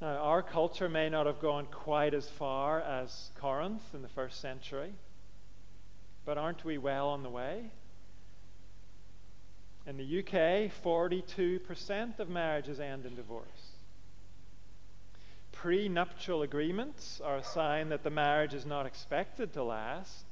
Now, 0.00 0.16
our 0.18 0.42
culture 0.42 0.88
may 0.88 1.08
not 1.08 1.26
have 1.26 1.40
gone 1.40 1.66
quite 1.66 2.14
as 2.14 2.28
far 2.28 2.80
as 2.80 3.30
Corinth 3.40 3.82
in 3.94 4.02
the 4.02 4.08
first 4.08 4.40
century, 4.40 4.92
but 6.24 6.38
aren't 6.38 6.64
we 6.64 6.78
well 6.78 7.08
on 7.08 7.24
the 7.24 7.30
way? 7.30 7.70
In 9.86 9.96
the 9.96 10.18
UK, 10.20 10.70
42% 10.84 12.18
of 12.20 12.28
marriages 12.28 12.78
end 12.78 13.06
in 13.06 13.16
divorce. 13.16 13.72
Prenuptial 15.50 16.42
agreements 16.42 17.20
are 17.24 17.38
a 17.38 17.42
sign 17.42 17.88
that 17.88 18.04
the 18.04 18.10
marriage 18.10 18.54
is 18.54 18.66
not 18.66 18.86
expected 18.86 19.54
to 19.54 19.64
last. 19.64 20.27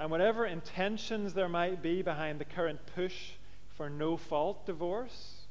And 0.00 0.10
whatever 0.10 0.46
intentions 0.46 1.34
there 1.34 1.48
might 1.48 1.82
be 1.82 2.02
behind 2.02 2.38
the 2.38 2.44
current 2.44 2.80
push 2.94 3.32
for 3.76 3.90
no 3.90 4.16
fault 4.16 4.64
divorce, 4.64 5.46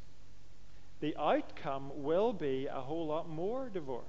the 1.00 1.16
outcome 1.18 1.92
will 1.96 2.34
be 2.34 2.68
a 2.68 2.80
whole 2.80 3.08
lot 3.08 3.30
more 3.30 3.70
divorce. 3.70 4.04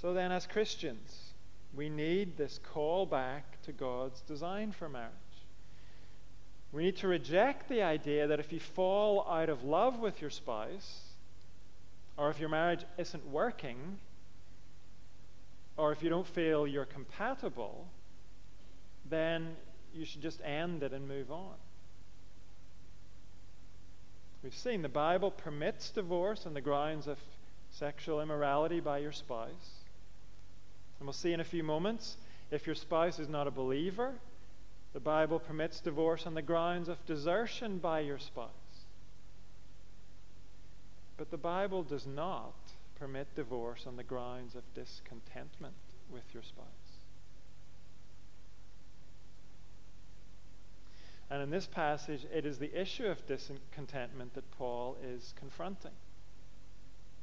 So 0.00 0.12
then, 0.12 0.30
as 0.30 0.46
Christians, 0.46 1.32
we 1.74 1.88
need 1.88 2.36
this 2.36 2.60
call 2.72 3.06
back 3.06 3.60
to 3.62 3.72
God's 3.72 4.20
design 4.22 4.70
for 4.72 4.88
marriage. 4.88 5.12
We 6.72 6.84
need 6.84 6.96
to 6.98 7.08
reject 7.08 7.68
the 7.68 7.82
idea 7.82 8.26
that 8.26 8.38
if 8.38 8.52
you 8.52 8.60
fall 8.60 9.26
out 9.28 9.48
of 9.48 9.64
love 9.64 9.98
with 9.98 10.20
your 10.20 10.30
spouse, 10.30 11.00
or 12.16 12.30
if 12.30 12.38
your 12.38 12.48
marriage 12.48 12.84
isn't 12.96 13.26
working, 13.26 13.98
or 15.78 15.92
if 15.92 16.02
you 16.02 16.10
don't 16.10 16.26
feel 16.26 16.66
you're 16.66 16.84
compatible, 16.84 17.86
then 19.08 19.56
you 19.94 20.04
should 20.04 20.20
just 20.20 20.42
end 20.42 20.82
it 20.82 20.92
and 20.92 21.08
move 21.08 21.30
on. 21.30 21.54
We've 24.42 24.54
seen 24.54 24.82
the 24.82 24.88
Bible 24.88 25.30
permits 25.30 25.90
divorce 25.90 26.46
on 26.46 26.54
the 26.54 26.60
grounds 26.60 27.06
of 27.06 27.16
sexual 27.70 28.20
immorality 28.20 28.80
by 28.80 28.98
your 28.98 29.12
spouse. 29.12 29.70
And 30.98 31.06
we'll 31.06 31.12
see 31.12 31.32
in 31.32 31.40
a 31.40 31.44
few 31.44 31.62
moments 31.62 32.16
if 32.50 32.66
your 32.66 32.74
spouse 32.74 33.20
is 33.20 33.28
not 33.28 33.46
a 33.46 33.50
believer, 33.52 34.14
the 34.94 35.00
Bible 35.00 35.38
permits 35.38 35.80
divorce 35.80 36.26
on 36.26 36.34
the 36.34 36.42
grounds 36.42 36.88
of 36.88 37.04
desertion 37.06 37.78
by 37.78 38.00
your 38.00 38.18
spouse. 38.18 38.48
But 41.16 41.30
the 41.30 41.36
Bible 41.36 41.82
does 41.84 42.06
not 42.06 42.54
permit 42.98 43.34
divorce 43.34 43.84
on 43.86 43.96
the 43.96 44.02
grounds 44.02 44.54
of 44.54 44.62
discontentment 44.74 45.74
with 46.10 46.24
your 46.32 46.42
spouse. 46.42 46.66
And 51.30 51.42
in 51.42 51.50
this 51.50 51.66
passage, 51.66 52.26
it 52.32 52.46
is 52.46 52.58
the 52.58 52.80
issue 52.80 53.06
of 53.06 53.26
discontentment 53.26 54.34
that 54.34 54.50
Paul 54.52 54.96
is 55.04 55.34
confronting. 55.38 55.92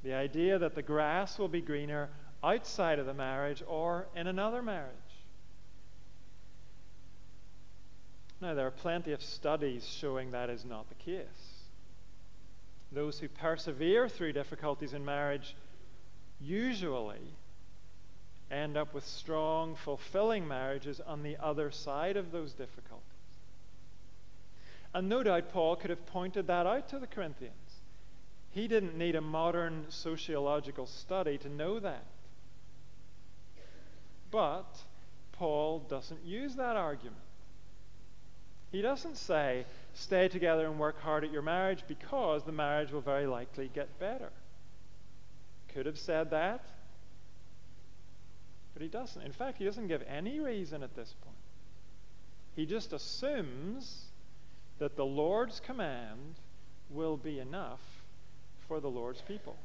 The 0.03 0.13
idea 0.13 0.59
that 0.59 0.75
the 0.75 0.83
grass 0.83 1.39
will 1.39 1.47
be 1.47 1.61
greener 1.61 2.09
outside 2.43 2.99
of 2.99 3.07
the 3.07 3.13
marriage 3.13 3.63
or 3.65 4.05
in 4.15 4.27
another 4.27 4.61
marriage. 4.61 4.93
Now, 8.41 8.53
there 8.53 8.67
are 8.67 8.71
plenty 8.71 9.11
of 9.13 9.23
studies 9.23 9.87
showing 9.87 10.31
that 10.31 10.51
is 10.51 10.65
not 10.65 10.87
the 10.89 10.95
case. 10.95 11.25
Those 12.91 13.17
who 13.17 13.27
persevere 13.27 14.07
through 14.07 14.33
difficulties 14.33 14.93
in 14.93 15.03
marriage 15.03 15.55
usually 16.39 17.35
end 18.51 18.77
up 18.77 18.93
with 18.93 19.05
strong, 19.05 19.75
fulfilling 19.75 20.47
marriages 20.47 21.01
on 21.05 21.23
the 21.23 21.37
other 21.41 21.71
side 21.71 22.17
of 22.17 22.31
those 22.31 22.53
difficulties. 22.53 23.01
And 24.93 25.09
no 25.09 25.23
doubt 25.23 25.51
Paul 25.51 25.75
could 25.75 25.89
have 25.89 26.05
pointed 26.05 26.47
that 26.47 26.65
out 26.65 26.87
to 26.89 26.99
the 26.99 27.07
Corinthians. 27.07 27.53
He 28.51 28.67
didn't 28.67 28.97
need 28.97 29.15
a 29.15 29.21
modern 29.21 29.85
sociological 29.89 30.85
study 30.85 31.37
to 31.39 31.49
know 31.49 31.79
that. 31.79 32.05
But 34.31 34.77
Paul 35.33 35.79
doesn't 35.79 36.23
use 36.23 36.55
that 36.55 36.77
argument. 36.77 37.19
He 38.71 38.81
doesn't 38.81 39.17
say, 39.17 39.65
stay 39.93 40.27
together 40.27 40.65
and 40.65 40.79
work 40.79 41.01
hard 41.01 41.23
at 41.23 41.31
your 41.31 41.41
marriage 41.41 41.83
because 41.87 42.43
the 42.43 42.51
marriage 42.51 42.91
will 42.91 43.01
very 43.01 43.27
likely 43.27 43.69
get 43.73 43.99
better 43.99 44.31
could 45.75 45.85
have 45.85 45.99
said 45.99 46.29
that, 46.29 46.63
but 48.73 48.81
he 48.81 48.87
doesn't. 48.87 49.21
In 49.21 49.33
fact, 49.33 49.57
he 49.57 49.65
doesn't 49.65 49.87
give 49.87 50.01
any 50.07 50.39
reason 50.39 50.81
at 50.83 50.95
this 50.95 51.13
point. 51.21 51.35
He 52.55 52.65
just 52.65 52.93
assumes 52.93 54.05
that 54.79 54.95
the 54.95 55.05
Lord's 55.05 55.59
command 55.59 56.35
will 56.89 57.17
be 57.17 57.39
enough 57.39 57.81
for 58.69 58.79
the 58.79 58.89
Lord's 58.89 59.21
people. 59.21 59.57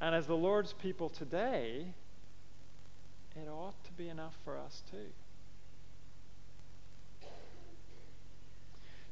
And 0.00 0.16
as 0.16 0.26
the 0.26 0.36
Lord's 0.36 0.72
people 0.72 1.08
today, 1.08 1.86
it 3.36 3.48
ought 3.48 3.84
to 3.84 3.92
be 3.92 4.08
enough 4.08 4.34
for 4.44 4.58
us 4.58 4.82
too. 4.90 5.12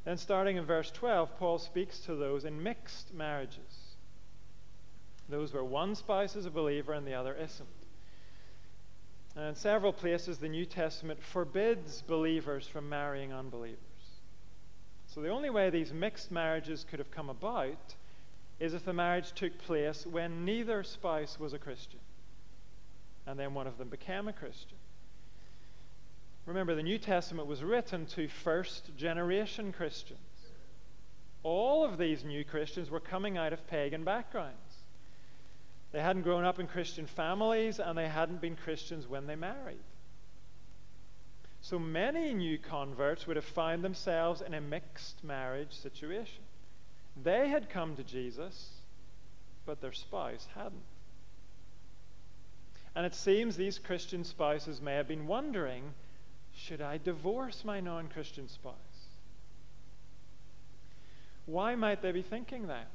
Then, 0.05 0.17
starting 0.17 0.57
in 0.57 0.65
verse 0.65 0.91
12, 0.91 1.39
Paul 1.39 1.59
speaks 1.61 2.01
to 2.01 2.17
those 2.17 2.45
in 2.45 2.61
mixed 2.61 3.15
marriages 3.15 3.86
those 5.29 5.53
where 5.53 5.65
one 5.65 5.95
spouse 5.95 6.37
is 6.37 6.47
a 6.47 6.51
believer 6.51 6.93
and 6.93 7.07
the 7.07 7.15
other 7.15 7.35
isn't. 7.35 7.69
And 9.35 9.49
in 9.49 9.55
several 9.55 9.93
places, 9.93 10.39
the 10.39 10.49
New 10.49 10.65
Testament 10.65 11.23
forbids 11.23 12.03
believers 12.03 12.67
from 12.67 12.89
marrying 12.89 13.33
unbelievers. 13.33 13.79
So 15.09 15.21
the 15.21 15.29
only 15.29 15.51
way 15.51 15.71
these 15.71 15.93
mixed 15.93 16.31
marriages 16.31 16.85
could 16.89 16.99
have 16.99 17.11
come 17.11 17.29
about 17.29 17.95
is 18.59 18.73
if 18.73 18.85
the 18.85 18.93
marriage 18.93 19.33
took 19.33 19.59
place 19.59 20.07
when 20.07 20.45
neither 20.45 20.83
spouse 20.83 21.39
was 21.39 21.53
a 21.53 21.59
Christian, 21.59 22.01
and 23.27 23.39
then 23.39 23.53
one 23.53 23.67
of 23.67 23.77
them 23.77 23.89
became 23.89 24.29
a 24.29 24.33
Christian. 24.33 24.79
Remember, 26.47 26.75
the 26.75 26.83
New 26.83 26.99
Testament 26.99 27.49
was 27.49 27.63
written 27.63 28.07
to 28.07 28.29
first 28.29 28.97
generation 28.97 29.73
Christians. 29.73 30.21
All 31.43 31.85
of 31.85 31.99
these 31.99 32.25
new 32.25 32.45
Christians 32.45 32.89
were 32.89 33.01
coming 33.01 33.37
out 33.37 33.53
of 33.53 33.67
pagan 33.67 34.05
backgrounds. 34.05 34.55
They 35.93 36.01
hadn't 36.01 36.23
grown 36.23 36.45
up 36.45 36.59
in 36.59 36.67
Christian 36.67 37.07
families 37.07 37.79
and 37.79 37.97
they 37.97 38.09
hadn't 38.09 38.41
been 38.41 38.57
Christians 38.57 39.07
when 39.07 39.27
they 39.27 39.37
married. 39.37 39.83
So 41.63 41.79
many 41.79 42.33
new 42.35 42.59
converts 42.59 43.27
would 43.27 43.37
have 43.37 43.45
found 43.45 43.83
themselves 43.83 44.41
in 44.41 44.55
a 44.55 44.61
mixed 44.61 45.25
marriage 45.25 45.73
situation. 45.73 46.43
They 47.23 47.49
had 47.49 47.71
come 47.71 47.97
to 47.97 48.05
Jesus, 48.05 48.71
but 49.65 49.81
their 49.81 49.93
spouse 49.93 50.47
hadn't. 50.55 50.85
And 52.95 53.05
it 53.05 53.15
seems 53.15 53.57
these 53.57 53.79
Christian 53.79 54.25
spouses 54.25 54.81
may 54.81 54.95
have 54.95 55.09
been 55.09 55.27
wondering 55.27 55.95
should 56.55 56.81
I 56.81 56.99
divorce 56.99 57.65
my 57.65 57.81
non 57.81 58.09
Christian 58.09 58.49
spouse? 58.49 58.75
Why 61.45 61.75
might 61.75 62.01
they 62.01 62.13
be 62.13 62.23
thinking 62.23 62.69
that? 62.69 62.89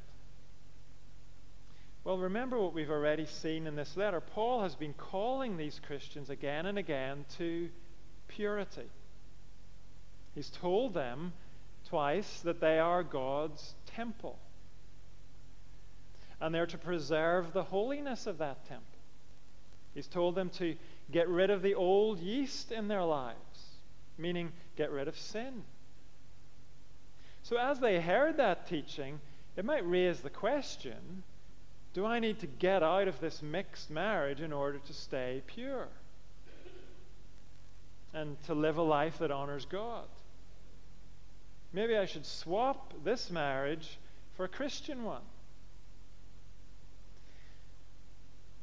Well, 2.12 2.20
remember 2.20 2.60
what 2.60 2.74
we've 2.74 2.92
already 2.92 3.26
seen 3.26 3.68
in 3.68 3.78
this 3.78 3.96
letter. 3.96 4.20
Paul 4.20 4.64
has 4.64 4.76
been 4.76 4.92
calling 4.92 5.56
these 5.56 5.80
Christians 5.88 6.30
again 6.30 6.66
and 6.66 6.78
again 6.78 7.24
to 7.38 7.70
purity. 8.28 8.90
He's 10.36 10.50
told 10.50 10.94
them 10.94 11.32
twice 11.88 12.42
that 12.42 12.60
they 12.60 12.80
are 12.80 13.02
God's 13.02 13.76
temple. 13.96 14.38
And 16.42 16.54
they're 16.54 16.66
to 16.66 16.78
preserve 16.78 17.54
the 17.54 17.64
holiness 17.64 18.28
of 18.28 18.40
that 18.40 18.66
temple. 18.66 19.00
He's 19.94 20.08
told 20.08 20.36
them 20.36 20.50
to 20.58 20.76
get 21.14 21.30
rid 21.30 21.50
of 21.50 21.62
the 21.62 21.76
old 21.76 22.20
yeast 22.20 22.74
in 22.74 22.90
their 22.90 23.06
lives, 23.06 23.70
meaning 24.18 24.52
get 24.76 24.92
rid 24.92 25.08
of 25.08 25.18
sin. 25.18 25.64
So, 27.44 27.56
as 27.56 27.80
they 27.80 28.02
heard 28.02 28.36
that 28.36 28.68
teaching, 28.68 29.22
it 29.56 29.64
might 29.64 29.90
raise 29.90 30.20
the 30.20 30.30
question 30.30 31.24
do 31.94 32.06
I 32.06 32.20
need 32.20 32.40
to 32.40 32.48
get 32.48 32.84
out 32.84 33.08
of 33.08 33.20
this 33.20 33.42
mixed 33.42 33.90
marriage 33.90 34.42
in 34.42 34.54
order 34.54 34.80
to 34.80 34.94
stay 34.94 35.42
pure 35.46 35.88
and 38.14 38.42
to 38.44 38.54
live 38.54 38.78
a 38.78 38.82
life 38.82 39.20
that 39.20 39.32
honors 39.32 39.66
God? 39.66 40.08
Maybe 41.74 41.98
I 41.98 42.06
should 42.06 42.26
swap 42.26 42.94
this 43.04 43.30
marriage 43.30 43.98
for 44.36 44.46
a 44.46 44.50
Christian 44.50 45.04
one. 45.04 45.22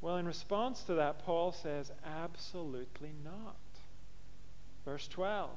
Well, 0.01 0.17
in 0.17 0.27
response 0.27 0.83
to 0.85 0.95
that, 0.95 1.25
Paul 1.25 1.53
says, 1.53 1.91
absolutely 2.05 3.13
not. 3.25 3.57
Verse 4.85 5.09
12 5.09 5.51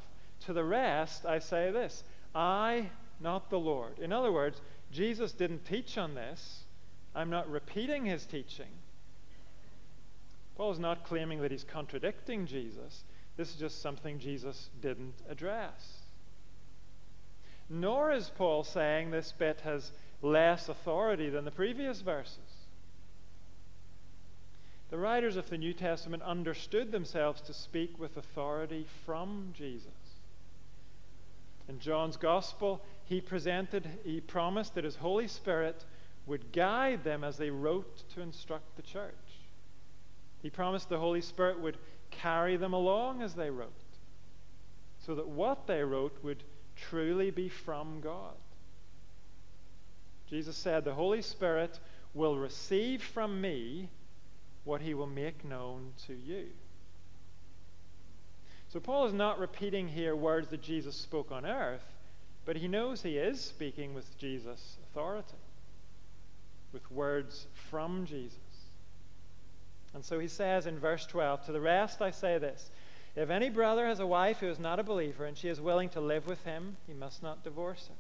To 0.46 0.54
the 0.54 0.64
rest, 0.64 1.26
I 1.26 1.40
say 1.40 1.72
this 1.72 2.04
I, 2.34 2.90
not 3.20 3.50
the 3.50 3.60
Lord. 3.60 4.00
In 4.00 4.12
other 4.12 4.32
words, 4.32 4.60
Jesus 4.92 5.32
didn't 5.32 5.66
teach 5.66 5.98
on 5.98 6.16
this. 6.16 6.61
I'm 7.16 7.30
not 7.30 7.50
repeating 7.50 8.06
his 8.06 8.26
teaching. 8.26 8.72
Paul 10.56 10.72
is 10.72 10.80
not 10.80 11.06
claiming 11.06 11.42
that 11.42 11.52
he's 11.52 11.64
contradicting 11.64 12.46
Jesus. 12.46 13.04
This 13.38 13.50
is 13.50 13.56
just 13.56 13.82
something 13.82 14.20
Jesus 14.20 14.70
didn't 14.82 15.16
address. 15.30 15.98
Nor 17.70 18.12
is 18.12 18.30
Paul 18.38 18.64
saying 18.64 19.12
this 19.12 19.32
bit 19.32 19.62
has 19.62 19.92
less 20.22 20.70
authority 20.70 21.30
than 21.30 21.46
the 21.46 21.52
previous 21.52 22.02
verses. 22.02 22.38
The 24.90 24.98
writers 24.98 25.38
of 25.38 25.50
the 25.50 25.58
New 25.58 25.74
Testament 25.74 26.22
understood 26.22 26.92
themselves 26.92 27.40
to 27.42 27.54
speak 27.54 27.98
with 27.98 28.18
authority 28.18 28.86
from 29.06 29.54
Jesus. 29.58 29.88
In 31.70 31.80
John's 31.80 32.18
Gospel, 32.18 32.82
he 33.06 33.22
presented, 33.22 33.88
he 34.04 34.20
promised 34.20 34.76
that 34.76 34.84
his 34.84 34.98
Holy 34.98 35.28
Spirit 35.28 35.86
would 36.32 36.54
guide 36.54 37.04
them 37.04 37.26
as 37.26 37.38
they 37.38 37.50
wrote 37.50 38.08
to 38.08 38.22
instruct 38.22 38.78
the 38.78 38.82
church. 38.82 39.12
He 40.42 40.50
promised 40.50 40.88
the 40.88 40.98
Holy 40.98 41.20
Spirit 41.20 41.60
would 41.60 41.78
carry 42.10 42.56
them 42.56 42.72
along 42.72 43.22
as 43.22 43.34
they 43.34 43.50
wrote, 43.50 43.74
so 45.06 45.14
that 45.16 45.28
what 45.28 45.68
they 45.68 45.84
wrote 45.84 46.18
would 46.24 46.42
truly 46.78 47.32
be 47.32 47.50
from 47.50 48.00
God. 48.00 48.38
Jesus 50.30 50.56
said, 50.56 50.86
The 50.86 50.94
Holy 50.94 51.22
Spirit 51.22 51.78
will 52.14 52.38
receive 52.38 53.04
from 53.04 53.42
me 53.42 53.90
what 54.64 54.80
he 54.80 54.94
will 54.94 55.08
make 55.08 55.44
known 55.44 55.92
to 56.08 56.14
you. 56.14 56.46
So 58.70 58.80
Paul 58.80 59.06
is 59.06 59.14
not 59.14 59.38
repeating 59.38 59.90
here 59.90 60.16
words 60.16 60.48
that 60.48 60.62
Jesus 60.62 60.96
spoke 60.96 61.30
on 61.30 61.46
earth, 61.46 61.84
but 62.46 62.56
he 62.56 62.70
knows 62.70 63.02
he 63.02 63.18
is 63.18 63.42
speaking 63.42 63.94
with 63.94 64.18
Jesus' 64.18 64.78
authority, 64.88 65.36
with 66.74 66.90
words 66.92 67.48
from 67.70 68.06
Jesus. 68.06 68.40
And 69.94 70.04
so 70.04 70.20
he 70.20 70.28
says 70.28 70.68
in 70.68 70.80
verse 70.80 71.06
12, 71.06 71.46
To 71.46 71.52
the 71.52 71.60
rest 71.60 72.02
I 72.02 72.12
say 72.12 72.38
this 72.38 72.70
If 73.16 73.30
any 73.30 73.50
brother 73.50 73.86
has 73.88 74.00
a 74.00 74.08
wife 74.08 74.40
who 74.40 74.48
is 74.48 74.60
not 74.60 74.80
a 74.80 74.84
believer 74.84 75.26
and 75.26 75.38
she 75.38 75.50
is 75.50 75.60
willing 75.60 75.90
to 75.90 76.02
live 76.02 76.28
with 76.28 76.44
him, 76.44 76.78
he 76.88 76.94
must 76.94 77.22
not 77.22 77.44
divorce 77.44 77.88
her. 77.88 77.96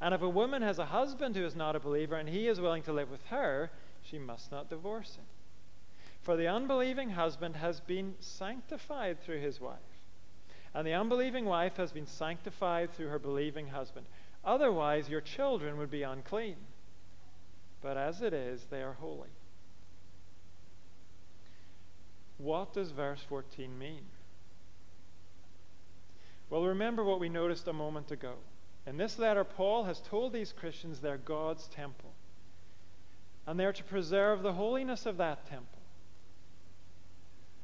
And 0.00 0.14
if 0.14 0.22
a 0.22 0.28
woman 0.28 0.62
has 0.62 0.78
a 0.78 0.86
husband 0.86 1.36
who 1.36 1.44
is 1.44 1.54
not 1.54 1.76
a 1.76 1.80
believer 1.80 2.16
and 2.16 2.28
he 2.28 2.48
is 2.48 2.60
willing 2.60 2.82
to 2.84 2.92
live 2.92 3.10
with 3.10 3.24
her, 3.26 3.70
she 4.02 4.18
must 4.18 4.50
not 4.50 4.68
divorce 4.68 5.14
him. 5.14 5.24
For 6.22 6.36
the 6.36 6.48
unbelieving 6.48 7.10
husband 7.10 7.56
has 7.56 7.80
been 7.80 8.14
sanctified 8.20 9.20
through 9.20 9.40
his 9.40 9.60
wife, 9.60 9.78
and 10.74 10.86
the 10.86 10.94
unbelieving 10.94 11.44
wife 11.44 11.76
has 11.76 11.92
been 11.92 12.06
sanctified 12.06 12.92
through 12.92 13.08
her 13.08 13.18
believing 13.18 13.68
husband. 13.68 14.06
Otherwise, 14.44 15.08
your 15.08 15.20
children 15.20 15.78
would 15.78 15.90
be 15.90 16.02
unclean. 16.02 16.56
But 17.82 17.96
as 17.96 18.22
it 18.22 18.32
is, 18.32 18.64
they 18.70 18.80
are 18.80 18.94
holy. 18.94 19.28
What 22.38 22.72
does 22.72 22.90
verse 22.90 23.20
14 23.28 23.78
mean? 23.78 24.04
Well, 26.48 26.64
remember 26.64 27.04
what 27.04 27.20
we 27.20 27.28
noticed 27.28 27.66
a 27.66 27.72
moment 27.72 28.10
ago. 28.10 28.34
In 28.86 28.96
this 28.96 29.18
letter, 29.18 29.44
Paul 29.44 29.84
has 29.84 30.00
told 30.00 30.32
these 30.32 30.52
Christians 30.52 31.00
they're 31.00 31.16
God's 31.16 31.66
temple, 31.68 32.12
and 33.46 33.58
they're 33.58 33.72
to 33.72 33.84
preserve 33.84 34.42
the 34.42 34.52
holiness 34.52 35.06
of 35.06 35.18
that 35.18 35.46
temple. 35.48 35.78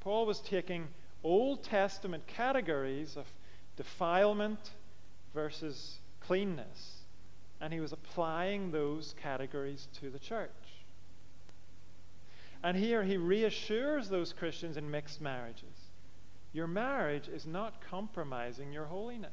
Paul 0.01 0.27
was 0.27 0.41
taking 0.41 0.89
Old 1.25 1.65
Testament 1.65 2.27
categories 2.27 3.17
of 3.17 3.27
defilement 3.77 4.71
versus 5.35 5.99
cleanness, 6.21 6.98
and 7.61 7.73
he 7.73 7.81
was 7.81 7.93
applying 7.93 8.71
those 8.71 9.15
categories 9.23 9.89
to 10.01 10.11
the 10.11 10.19
church. 10.19 10.51
And 12.63 12.77
here 12.77 13.05
he 13.05 13.17
reassures 13.17 14.09
those 14.09 14.33
Christians 14.33 14.77
in 14.77 14.91
mixed 14.91 15.21
marriages 15.21 15.89
your 16.53 16.67
marriage 16.67 17.29
is 17.29 17.47
not 17.47 17.81
compromising 17.91 18.73
your 18.73 18.87
holiness, 18.87 19.31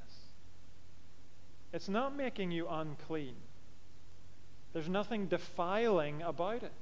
it's 1.74 1.90
not 1.90 2.16
making 2.16 2.52
you 2.52 2.68
unclean. 2.68 3.36
There's 4.74 4.90
nothing 4.90 5.28
defiling 5.28 6.22
about 6.22 6.64
it. 6.64 6.74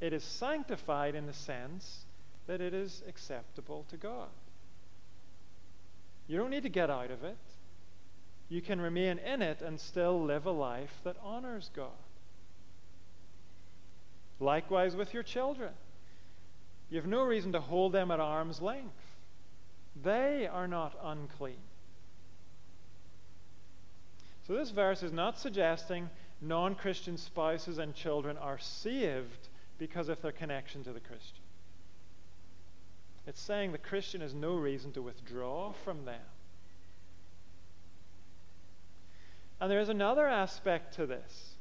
It 0.00 0.12
is 0.12 0.22
sanctified 0.22 1.14
in 1.14 1.26
the 1.26 1.32
sense 1.32 2.04
that 2.46 2.60
it 2.60 2.74
is 2.74 3.02
acceptable 3.08 3.86
to 3.88 3.96
God. 3.96 4.28
You 6.26 6.36
don't 6.36 6.50
need 6.50 6.64
to 6.64 6.68
get 6.68 6.90
out 6.90 7.10
of 7.10 7.24
it. 7.24 7.38
You 8.52 8.60
can 8.60 8.82
remain 8.82 9.18
in 9.18 9.40
it 9.40 9.62
and 9.62 9.80
still 9.80 10.22
live 10.22 10.44
a 10.44 10.50
life 10.50 10.92
that 11.04 11.16
honors 11.22 11.70
God. 11.74 11.88
Likewise 14.40 14.94
with 14.94 15.14
your 15.14 15.22
children. 15.22 15.70
You 16.90 16.98
have 16.98 17.06
no 17.06 17.22
reason 17.22 17.52
to 17.52 17.60
hold 17.60 17.92
them 17.92 18.10
at 18.10 18.20
arm's 18.20 18.60
length. 18.60 18.92
They 20.04 20.46
are 20.46 20.68
not 20.68 20.94
unclean. 21.02 21.62
So, 24.46 24.52
this 24.52 24.68
verse 24.68 25.02
is 25.02 25.12
not 25.12 25.38
suggesting 25.38 26.10
non 26.42 26.74
Christian 26.74 27.16
spouses 27.16 27.78
and 27.78 27.94
children 27.94 28.36
are 28.36 28.58
saved 28.58 29.48
because 29.78 30.10
of 30.10 30.20
their 30.20 30.30
connection 30.30 30.84
to 30.84 30.92
the 30.92 31.00
Christian. 31.00 31.42
It's 33.26 33.40
saying 33.40 33.72
the 33.72 33.78
Christian 33.78 34.20
has 34.20 34.34
no 34.34 34.56
reason 34.56 34.92
to 34.92 35.00
withdraw 35.00 35.72
from 35.86 36.04
them. 36.04 36.20
And 39.62 39.70
there 39.70 39.78
is 39.78 39.88
another 39.88 40.26
aspect 40.26 40.96
to 40.96 41.06
this. 41.06 41.54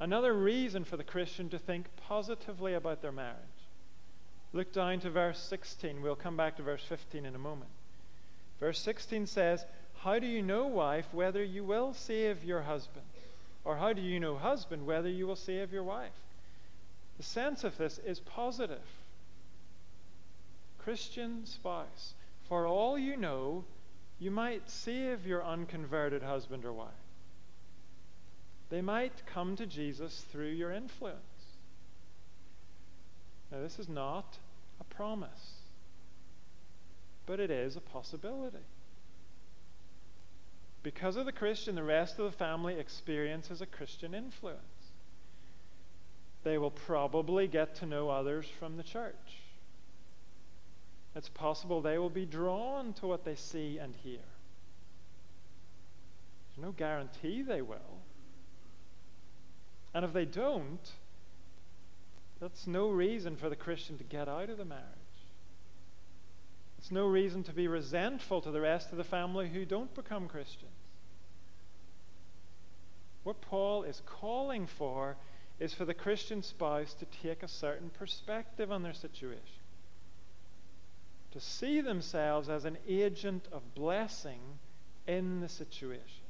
Another 0.00 0.34
reason 0.34 0.84
for 0.84 0.98
the 0.98 1.02
Christian 1.02 1.48
to 1.48 1.58
think 1.58 1.86
positively 2.06 2.74
about 2.74 3.00
their 3.00 3.10
marriage. 3.10 3.38
Look 4.52 4.74
down 4.74 5.00
to 5.00 5.08
verse 5.08 5.38
16. 5.38 6.02
We'll 6.02 6.14
come 6.14 6.36
back 6.36 6.58
to 6.58 6.62
verse 6.62 6.84
15 6.86 7.24
in 7.24 7.34
a 7.34 7.38
moment. 7.38 7.70
Verse 8.60 8.78
16 8.80 9.26
says, 9.28 9.64
How 10.00 10.18
do 10.18 10.26
you 10.26 10.42
know, 10.42 10.66
wife, 10.66 11.06
whether 11.12 11.42
you 11.42 11.64
will 11.64 11.94
save 11.94 12.44
your 12.44 12.60
husband? 12.60 13.06
Or 13.64 13.76
how 13.76 13.94
do 13.94 14.02
you 14.02 14.20
know, 14.20 14.36
husband, 14.36 14.84
whether 14.84 15.08
you 15.08 15.26
will 15.26 15.36
save 15.36 15.72
your 15.72 15.84
wife? 15.84 16.12
The 17.16 17.22
sense 17.22 17.64
of 17.64 17.78
this 17.78 17.98
is 18.04 18.20
positive. 18.20 18.84
Christian 20.84 21.46
spouse, 21.46 22.12
for 22.46 22.66
all 22.66 22.98
you 22.98 23.16
know, 23.16 23.64
you 24.20 24.30
might 24.30 24.68
save 24.70 25.26
your 25.26 25.42
unconverted 25.42 26.22
husband 26.22 26.64
or 26.64 26.72
wife. 26.72 26.88
They 28.68 28.82
might 28.82 29.26
come 29.26 29.56
to 29.56 29.66
Jesus 29.66 30.24
through 30.30 30.50
your 30.50 30.70
influence. 30.70 31.18
Now, 33.50 33.60
this 33.62 33.80
is 33.80 33.88
not 33.88 34.38
a 34.78 34.84
promise, 34.84 35.54
but 37.26 37.40
it 37.40 37.50
is 37.50 37.74
a 37.76 37.80
possibility. 37.80 38.58
Because 40.82 41.16
of 41.16 41.26
the 41.26 41.32
Christian, 41.32 41.74
the 41.74 41.82
rest 41.82 42.18
of 42.18 42.30
the 42.30 42.36
family 42.36 42.78
experiences 42.78 43.60
a 43.60 43.66
Christian 43.66 44.14
influence. 44.14 44.60
they 46.42 46.58
will 46.58 46.70
probably 46.70 47.46
get 47.46 47.76
to 47.76 47.86
know 47.86 48.08
others 48.08 48.46
from 48.58 48.76
the 48.76 48.82
church. 48.82 49.39
It's 51.14 51.28
possible 51.28 51.80
they 51.80 51.98
will 51.98 52.10
be 52.10 52.26
drawn 52.26 52.92
to 52.94 53.06
what 53.06 53.24
they 53.24 53.34
see 53.34 53.78
and 53.78 53.94
hear. 53.96 54.20
There's 56.48 56.66
no 56.66 56.72
guarantee 56.72 57.42
they 57.42 57.62
will. 57.62 57.78
And 59.92 60.04
if 60.04 60.12
they 60.12 60.24
don't, 60.24 60.90
that's 62.40 62.66
no 62.66 62.90
reason 62.90 63.36
for 63.36 63.48
the 63.48 63.56
Christian 63.56 63.98
to 63.98 64.04
get 64.04 64.28
out 64.28 64.50
of 64.50 64.58
the 64.58 64.64
marriage. 64.64 64.84
It's 66.78 66.90
no 66.90 67.06
reason 67.06 67.42
to 67.44 67.52
be 67.52 67.68
resentful 67.68 68.40
to 68.40 68.50
the 68.50 68.60
rest 68.60 68.90
of 68.90 68.96
the 68.96 69.04
family 69.04 69.50
who 69.50 69.66
don't 69.66 69.94
become 69.94 70.28
Christians. 70.28 70.70
What 73.22 73.42
Paul 73.42 73.82
is 73.82 74.00
calling 74.06 74.66
for 74.66 75.16
is 75.58 75.74
for 75.74 75.84
the 75.84 75.92
Christian 75.92 76.42
spouse 76.42 76.94
to 76.94 77.04
take 77.22 77.42
a 77.42 77.48
certain 77.48 77.90
perspective 77.90 78.72
on 78.72 78.82
their 78.82 78.94
situation, 78.94 79.59
to 81.32 81.40
see 81.40 81.80
themselves 81.80 82.48
as 82.48 82.64
an 82.64 82.76
agent 82.88 83.46
of 83.52 83.74
blessing 83.74 84.40
in 85.06 85.40
the 85.40 85.48
situation, 85.48 86.24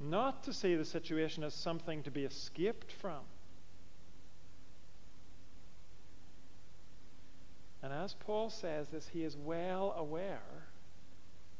not 0.00 0.44
to 0.44 0.52
see 0.52 0.74
the 0.74 0.84
situation 0.84 1.44
as 1.44 1.54
something 1.54 2.02
to 2.02 2.10
be 2.10 2.24
escaped 2.24 2.92
from. 2.92 3.20
And 7.82 7.92
as 7.92 8.14
Paul 8.14 8.50
says 8.50 8.88
this, 8.88 9.08
he 9.08 9.22
is 9.22 9.36
well 9.36 9.94
aware 9.96 10.40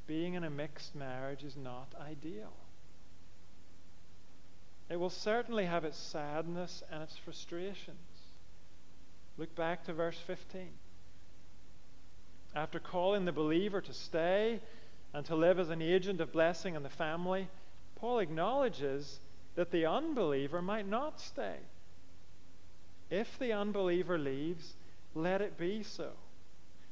being 0.07 0.35
in 0.35 0.42
a 0.42 0.50
mixed 0.50 0.94
marriage 0.96 1.44
is 1.44 1.57
not 1.57 1.94
ideal. 2.00 2.52
It 4.88 4.96
will 4.98 5.11
certainly 5.11 5.66
have 5.66 5.85
its 5.85 5.98
sadness 5.98 6.83
and 6.90 7.02
its 7.02 7.16
frustrations. 7.16 7.98
Look 9.37 9.54
back 9.54 9.85
to 9.85 9.92
verse 9.92 10.18
15. 10.26 10.70
After 12.54 12.80
calling 12.80 13.24
the 13.24 13.32
believer 13.32 13.80
to 13.80 13.92
stay 13.92 14.61
and 15.12 15.24
to 15.26 15.37
live 15.37 15.58
as 15.58 15.70
an 15.70 15.82
agent 15.82 16.20
of 16.20 16.32
blessing 16.32 16.74
in 16.74 16.82
the 16.82 16.88
family, 16.88 17.48
Paul 17.96 18.18
acknowledges 18.18 19.20
that 19.54 19.70
the 19.70 19.87
unbeliever 19.87 20.62
might 20.62 20.87
not 20.87 21.20
stay. 21.20 21.56
If 23.11 23.38
the 23.38 23.52
unbeliever 23.52 24.18
leaves, 24.18 24.74
let 25.14 25.40
it 25.40 25.58
be 25.58 25.82
so. 25.82 26.11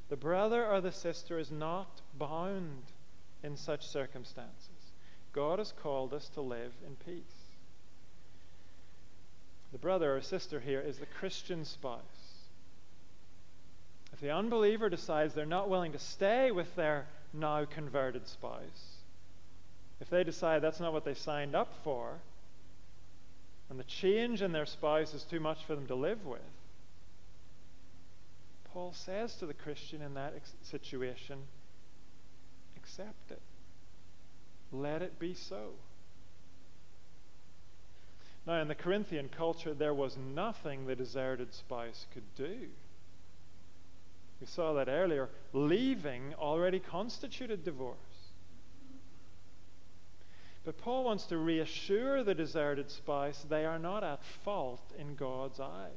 The 0.09 0.17
brother 0.17 0.65
or 0.65 0.81
the 0.81 0.91
sister 0.91 1.37
is 1.37 1.51
not 1.51 2.01
bound 2.17 2.83
in 3.43 3.55
such 3.57 3.87
circumstances. 3.87 4.91
God 5.33 5.59
has 5.59 5.71
called 5.71 6.13
us 6.13 6.29
to 6.29 6.41
live 6.41 6.71
in 6.85 6.95
peace. 7.05 7.21
The 9.71 9.77
brother 9.77 10.15
or 10.15 10.21
sister 10.21 10.59
here 10.59 10.79
is 10.79 10.97
the 10.97 11.05
Christian 11.05 11.65
spouse. 11.65 12.01
If 14.17 14.21
the 14.21 14.33
unbeliever 14.33 14.89
decides 14.89 15.35
they're 15.35 15.45
not 15.45 15.69
willing 15.69 15.91
to 15.91 15.99
stay 15.99 16.49
with 16.49 16.75
their 16.75 17.05
now 17.33 17.65
converted 17.65 18.27
spouse, 18.27 18.95
if 20.01 20.09
they 20.09 20.23
decide 20.23 20.63
that's 20.63 20.79
not 20.79 20.91
what 20.91 21.05
they 21.05 21.13
signed 21.13 21.53
up 21.53 21.71
for, 21.83 22.13
and 23.69 23.79
the 23.79 23.83
change 23.83 24.41
in 24.41 24.53
their 24.53 24.65
spouse 24.65 25.13
is 25.13 25.21
too 25.21 25.39
much 25.39 25.63
for 25.65 25.75
them 25.75 25.85
to 25.85 25.93
live 25.93 26.25
with, 26.25 26.41
Paul 28.73 28.91
says 28.91 29.35
to 29.35 29.45
the 29.45 29.53
Christian 29.53 30.01
in 30.01 30.15
that 30.15 30.33
situation, 30.63 31.37
accept 32.75 33.29
it. 33.29 33.41
Let 34.71 35.03
it 35.03 35.19
be 35.19 35.35
so. 35.35 35.73
Now, 38.47 38.61
in 38.63 38.67
the 38.67 38.73
Corinthian 38.73 39.29
culture, 39.29 39.75
there 39.75 39.93
was 39.93 40.17
nothing 40.17 40.87
the 40.87 40.95
deserted 40.95 41.53
spouse 41.53 42.07
could 42.11 42.33
do. 42.35 42.69
We 44.39 44.47
saw 44.47 44.73
that 44.73 44.87
earlier. 44.87 45.29
Leaving 45.53 46.33
already 46.35 46.79
constituted 46.79 47.63
divorce. 47.63 47.97
But 50.63 50.77
Paul 50.77 51.05
wants 51.05 51.23
to 51.27 51.37
reassure 51.37 52.23
the 52.23 52.35
deserted 52.35 52.91
spouse 52.91 53.45
they 53.47 53.65
are 53.65 53.79
not 53.79 54.03
at 54.03 54.23
fault 54.43 54.81
in 54.99 55.15
God's 55.15 55.59
eyes. 55.61 55.91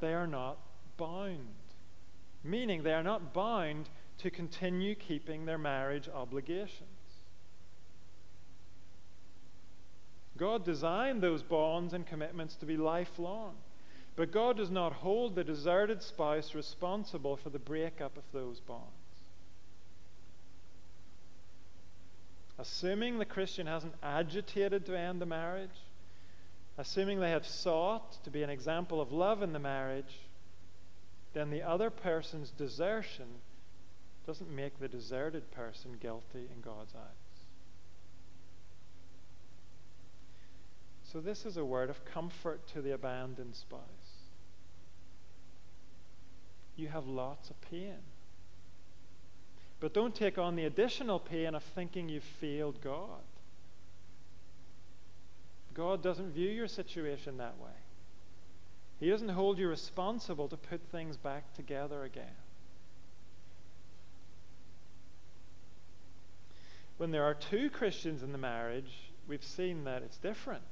They 0.00 0.14
are 0.14 0.26
not 0.26 0.56
bound, 0.96 1.54
meaning 2.42 2.82
they 2.82 2.94
are 2.94 3.02
not 3.02 3.34
bound 3.34 3.88
to 4.18 4.30
continue 4.30 4.94
keeping 4.94 5.44
their 5.44 5.58
marriage 5.58 6.08
obligations. 6.08 6.88
God 10.38 10.64
designed 10.64 11.22
those 11.22 11.42
bonds 11.42 11.92
and 11.92 12.06
commitments 12.06 12.56
to 12.56 12.66
be 12.66 12.76
lifelong. 12.76 13.54
But 14.14 14.30
God 14.30 14.56
does 14.58 14.70
not 14.70 14.92
hold 14.92 15.34
the 15.34 15.44
deserted 15.44 16.02
spouse 16.02 16.54
responsible 16.54 17.36
for 17.36 17.50
the 17.50 17.58
breakup 17.58 18.16
of 18.16 18.24
those 18.32 18.60
bonds. 18.60 18.86
Assuming 22.58 23.18
the 23.18 23.24
Christian 23.24 23.66
hasn't 23.66 23.94
agitated 24.02 24.84
to 24.86 24.98
end 24.98 25.20
the 25.20 25.26
marriage, 25.26 25.70
assuming 26.76 27.20
they 27.20 27.30
have 27.30 27.46
sought 27.46 28.22
to 28.24 28.30
be 28.30 28.42
an 28.42 28.50
example 28.50 29.00
of 29.00 29.12
love 29.12 29.42
in 29.42 29.52
the 29.52 29.58
marriage, 29.58 30.20
then 31.32 31.50
the 31.50 31.62
other 31.62 31.88
person's 31.88 32.50
desertion 32.50 33.26
doesn't 34.26 34.54
make 34.54 34.78
the 34.78 34.88
deserted 34.88 35.50
person 35.50 35.96
guilty 36.00 36.48
in 36.54 36.60
God's 36.60 36.94
eyes. 36.94 37.22
So, 41.12 41.20
this 41.20 41.44
is 41.44 41.56
a 41.56 41.64
word 41.64 41.90
of 41.90 42.04
comfort 42.06 42.66
to 42.68 42.80
the 42.80 42.92
abandoned 42.92 43.54
spouse. 43.54 43.80
You 46.76 46.88
have 46.88 47.06
lots 47.06 47.50
of 47.50 47.60
pain. 47.62 47.98
But 49.80 49.94
don't 49.94 50.14
take 50.14 50.38
on 50.38 50.56
the 50.56 50.64
additional 50.64 51.18
pain 51.18 51.54
of 51.54 51.62
thinking 51.74 52.08
you've 52.08 52.22
failed 52.22 52.80
God. 52.82 53.20
God 55.74 56.02
doesn't 56.02 56.32
view 56.32 56.50
your 56.50 56.68
situation 56.68 57.38
that 57.38 57.58
way. 57.58 57.70
He 59.00 59.10
doesn't 59.10 59.30
hold 59.30 59.58
you 59.58 59.68
responsible 59.68 60.48
to 60.48 60.56
put 60.56 60.80
things 60.92 61.16
back 61.16 61.52
together 61.54 62.04
again. 62.04 62.36
When 66.98 67.10
there 67.10 67.24
are 67.24 67.34
two 67.34 67.68
Christians 67.68 68.22
in 68.22 68.30
the 68.30 68.38
marriage, 68.38 68.92
we've 69.26 69.42
seen 69.42 69.84
that 69.84 70.02
it's 70.02 70.18
different. 70.18 70.62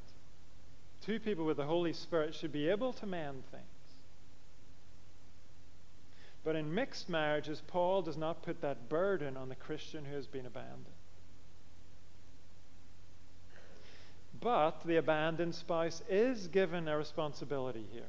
Two 1.05 1.19
people 1.19 1.45
with 1.45 1.57
the 1.57 1.65
Holy 1.65 1.93
Spirit 1.93 2.35
should 2.35 2.53
be 2.53 2.69
able 2.69 2.93
to 2.93 3.07
mend 3.07 3.43
things. 3.51 3.65
But 6.43 6.57
in 6.57 6.75
mixed 6.75 7.09
marriages, 7.09 7.63
Paul 7.67 8.03
does 8.03 8.17
not 8.17 8.43
put 8.43 8.63
that 8.63 8.89
burden 8.89 9.37
on 9.37 9.49
the 9.49 9.55
Christian 9.55 10.05
who 10.05 10.15
has 10.15 10.27
been 10.27 10.47
abandoned. 10.47 10.87
But 14.41 14.83
the 14.87 14.97
abandoned 14.97 15.55
spouse 15.55 16.03
is 16.09 16.47
given 16.49 16.89
a 16.89 16.97
responsibility 16.97 17.85
here. 17.93 18.03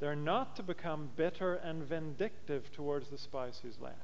They're 0.00 0.16
not 0.16 0.56
to 0.56 0.64
become 0.64 1.10
bitter 1.16 1.54
and 1.54 1.84
vindictive 1.84 2.72
towards 2.72 3.08
the 3.08 3.18
spouse 3.18 3.60
who's 3.62 3.78
left. 3.80 3.96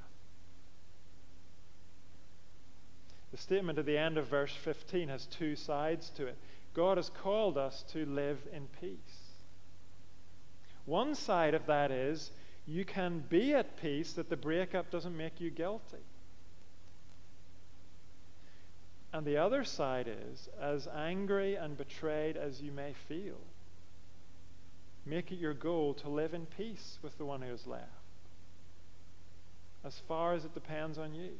The 3.32 3.36
statement 3.36 3.78
at 3.78 3.86
the 3.86 3.98
end 3.98 4.16
of 4.16 4.28
verse 4.28 4.54
15 4.64 5.08
has 5.08 5.26
two 5.26 5.56
sides 5.56 6.10
to 6.10 6.26
it. 6.26 6.36
God 6.74 6.96
has 6.96 7.10
called 7.10 7.58
us 7.58 7.84
to 7.92 8.06
live 8.06 8.38
in 8.52 8.68
peace. 8.80 8.96
One 10.86 11.14
side 11.14 11.54
of 11.54 11.66
that 11.66 11.90
is 11.90 12.30
you 12.70 12.84
can 12.84 13.24
be 13.28 13.52
at 13.52 13.76
peace 13.80 14.12
that 14.12 14.30
the 14.30 14.36
breakup 14.36 14.92
doesn't 14.92 15.16
make 15.16 15.40
you 15.40 15.50
guilty. 15.50 16.04
And 19.12 19.26
the 19.26 19.38
other 19.38 19.64
side 19.64 20.06
is, 20.06 20.48
as 20.60 20.86
angry 20.86 21.56
and 21.56 21.76
betrayed 21.76 22.36
as 22.36 22.60
you 22.62 22.70
may 22.70 22.94
feel, 23.08 23.40
make 25.04 25.32
it 25.32 25.40
your 25.40 25.52
goal 25.52 25.94
to 25.94 26.08
live 26.08 26.32
in 26.32 26.46
peace 26.46 27.00
with 27.02 27.18
the 27.18 27.24
one 27.24 27.42
who 27.42 27.52
is 27.52 27.66
left. 27.66 27.86
As 29.84 30.00
far 30.06 30.34
as 30.34 30.44
it 30.44 30.54
depends 30.54 30.96
on 30.96 31.12
you, 31.12 31.32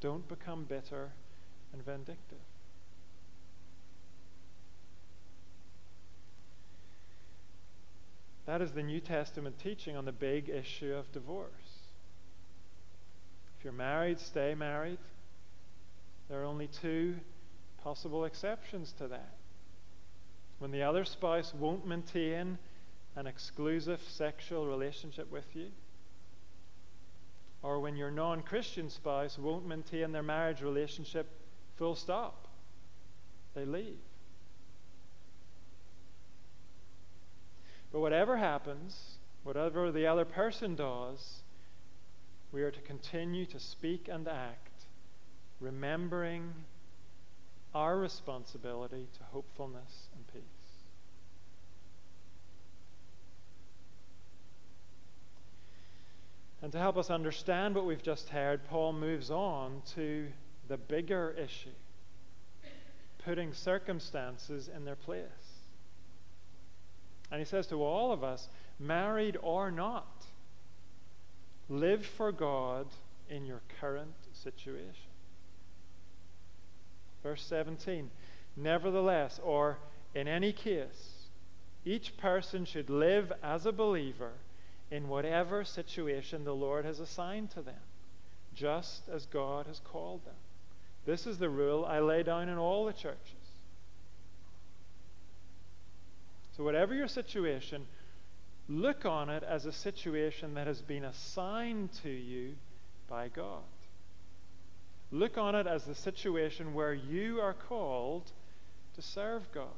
don't 0.00 0.28
become 0.28 0.62
bitter 0.62 1.10
and 1.72 1.84
vindictive. 1.84 2.38
That 8.46 8.62
is 8.62 8.70
the 8.72 8.82
New 8.82 9.00
Testament 9.00 9.58
teaching 9.58 9.96
on 9.96 10.04
the 10.04 10.12
big 10.12 10.48
issue 10.48 10.94
of 10.94 11.10
divorce. 11.12 11.50
If 13.58 13.64
you're 13.64 13.72
married, 13.72 14.20
stay 14.20 14.54
married. 14.54 14.98
There 16.28 16.40
are 16.42 16.44
only 16.44 16.68
two 16.68 17.16
possible 17.82 18.24
exceptions 18.24 18.92
to 18.98 19.08
that. 19.08 19.34
When 20.60 20.70
the 20.70 20.84
other 20.84 21.04
spouse 21.04 21.52
won't 21.54 21.86
maintain 21.86 22.58
an 23.16 23.26
exclusive 23.26 24.00
sexual 24.08 24.66
relationship 24.66 25.30
with 25.30 25.44
you, 25.54 25.68
or 27.62 27.80
when 27.80 27.96
your 27.96 28.10
non 28.12 28.42
Christian 28.42 28.90
spouse 28.90 29.38
won't 29.38 29.66
maintain 29.66 30.12
their 30.12 30.22
marriage 30.22 30.62
relationship 30.62 31.26
full 31.76 31.96
stop, 31.96 32.46
they 33.54 33.64
leave. 33.64 33.98
But 37.96 38.02
whatever 38.02 38.36
happens, 38.36 39.16
whatever 39.42 39.90
the 39.90 40.06
other 40.06 40.26
person 40.26 40.74
does, 40.74 41.40
we 42.52 42.62
are 42.62 42.70
to 42.70 42.80
continue 42.82 43.46
to 43.46 43.58
speak 43.58 44.08
and 44.12 44.28
act, 44.28 44.84
remembering 45.60 46.52
our 47.74 47.96
responsibility 47.96 49.06
to 49.16 49.24
hopefulness 49.32 50.08
and 50.14 50.26
peace. 50.26 50.42
And 56.60 56.70
to 56.72 56.78
help 56.78 56.98
us 56.98 57.08
understand 57.08 57.74
what 57.74 57.86
we've 57.86 58.02
just 58.02 58.28
heard, 58.28 58.62
Paul 58.66 58.92
moves 58.92 59.30
on 59.30 59.80
to 59.94 60.26
the 60.68 60.76
bigger 60.76 61.34
issue 61.38 61.70
putting 63.24 63.54
circumstances 63.54 64.68
in 64.68 64.84
their 64.84 64.96
place. 64.96 65.45
And 67.30 67.40
he 67.40 67.44
says 67.44 67.66
to 67.68 67.82
all 67.82 68.12
of 68.12 68.22
us, 68.22 68.48
married 68.78 69.36
or 69.42 69.70
not, 69.70 70.24
live 71.68 72.06
for 72.06 72.30
God 72.32 72.86
in 73.28 73.44
your 73.44 73.60
current 73.80 74.14
situation. 74.32 75.10
Verse 77.22 77.42
17, 77.42 78.10
nevertheless, 78.56 79.40
or 79.42 79.78
in 80.14 80.28
any 80.28 80.52
case, 80.52 81.26
each 81.84 82.16
person 82.16 82.64
should 82.64 82.88
live 82.88 83.32
as 83.42 83.66
a 83.66 83.72
believer 83.72 84.32
in 84.90 85.08
whatever 85.08 85.64
situation 85.64 86.44
the 86.44 86.54
Lord 86.54 86.84
has 86.84 87.00
assigned 87.00 87.50
to 87.50 87.62
them, 87.62 87.74
just 88.54 89.08
as 89.08 89.26
God 89.26 89.66
has 89.66 89.80
called 89.80 90.24
them. 90.24 90.34
This 91.04 91.26
is 91.26 91.38
the 91.38 91.50
rule 91.50 91.84
I 91.84 92.00
lay 92.00 92.22
down 92.22 92.48
in 92.48 92.58
all 92.58 92.84
the 92.84 92.92
churches. 92.92 93.35
So, 96.56 96.64
whatever 96.64 96.94
your 96.94 97.08
situation, 97.08 97.86
look 98.68 99.04
on 99.04 99.28
it 99.28 99.42
as 99.42 99.66
a 99.66 99.72
situation 99.72 100.54
that 100.54 100.66
has 100.66 100.80
been 100.80 101.04
assigned 101.04 101.90
to 102.02 102.08
you 102.08 102.54
by 103.08 103.28
God. 103.28 103.62
Look 105.10 105.36
on 105.36 105.54
it 105.54 105.66
as 105.66 105.84
the 105.84 105.94
situation 105.94 106.74
where 106.74 106.94
you 106.94 107.40
are 107.40 107.54
called 107.54 108.32
to 108.94 109.02
serve 109.02 109.42
God. 109.52 109.68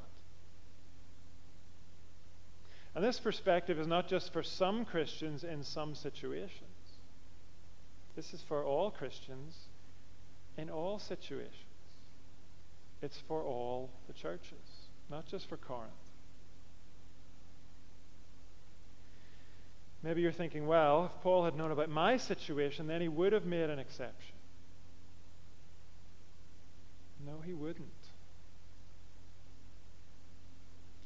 And 2.95 3.03
this 3.03 3.19
perspective 3.19 3.77
is 3.77 3.87
not 3.87 4.07
just 4.07 4.33
for 4.33 4.41
some 4.41 4.85
Christians 4.85 5.43
in 5.43 5.63
some 5.63 5.95
situations. 5.95 6.63
This 8.15 8.33
is 8.33 8.41
for 8.47 8.63
all 8.63 8.89
Christians 8.89 9.55
in 10.57 10.69
all 10.69 10.97
situations. 10.97 11.53
It's 13.01 13.19
for 13.27 13.43
all 13.43 13.91
the 14.07 14.13
churches, 14.13 14.87
not 15.09 15.27
just 15.27 15.47
for 15.47 15.57
Corinth. 15.57 15.93
Maybe 20.01 20.21
you're 20.21 20.31
thinking, 20.31 20.65
well, 20.65 21.05
if 21.05 21.23
Paul 21.23 21.43
had 21.45 21.55
known 21.55 21.71
about 21.71 21.89
my 21.89 22.17
situation, 22.17 22.87
then 22.87 23.01
he 23.01 23.07
would 23.07 23.33
have 23.33 23.45
made 23.45 23.69
an 23.69 23.79
exception. 23.79 24.35
No, 27.25 27.41
he 27.45 27.53
wouldn't. 27.53 27.87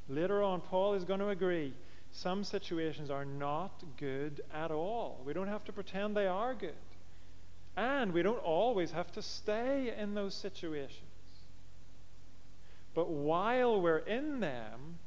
Later 0.08 0.44
on, 0.44 0.62
Paul 0.62 0.94
is 0.94 1.06
going 1.06 1.22
to 1.22 1.30
agree 1.30 1.74
some 2.12 2.44
situations 2.44 3.10
are 3.10 3.26
not 3.26 3.84
good 3.98 4.42
at 4.54 4.70
all. 4.70 5.20
We 5.26 5.34
don't 5.34 5.48
have 5.48 5.64
to 5.66 5.74
pretend 5.74 6.16
they 6.16 6.28
are 6.28 6.54
good. 6.54 6.76
And 7.76 8.14
we 8.14 8.22
don't 8.22 8.38
always 8.38 8.92
have 8.92 9.12
to 9.14 9.24
stay 9.24 9.94
in 9.98 10.14
those 10.14 10.36
situations. 10.36 11.00
But 12.94 13.10
while 13.10 13.82
we're 13.82 13.98
in 13.98 14.40
them, 14.40 15.00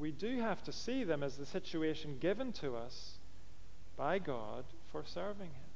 we 0.00 0.10
do 0.10 0.40
have 0.40 0.62
to 0.64 0.72
see 0.72 1.04
them 1.04 1.22
as 1.22 1.36
the 1.36 1.46
situation 1.46 2.16
given 2.18 2.52
to 2.54 2.74
us 2.74 3.18
by 3.96 4.18
God 4.18 4.64
for 4.90 5.04
serving 5.04 5.48
Him. 5.48 5.70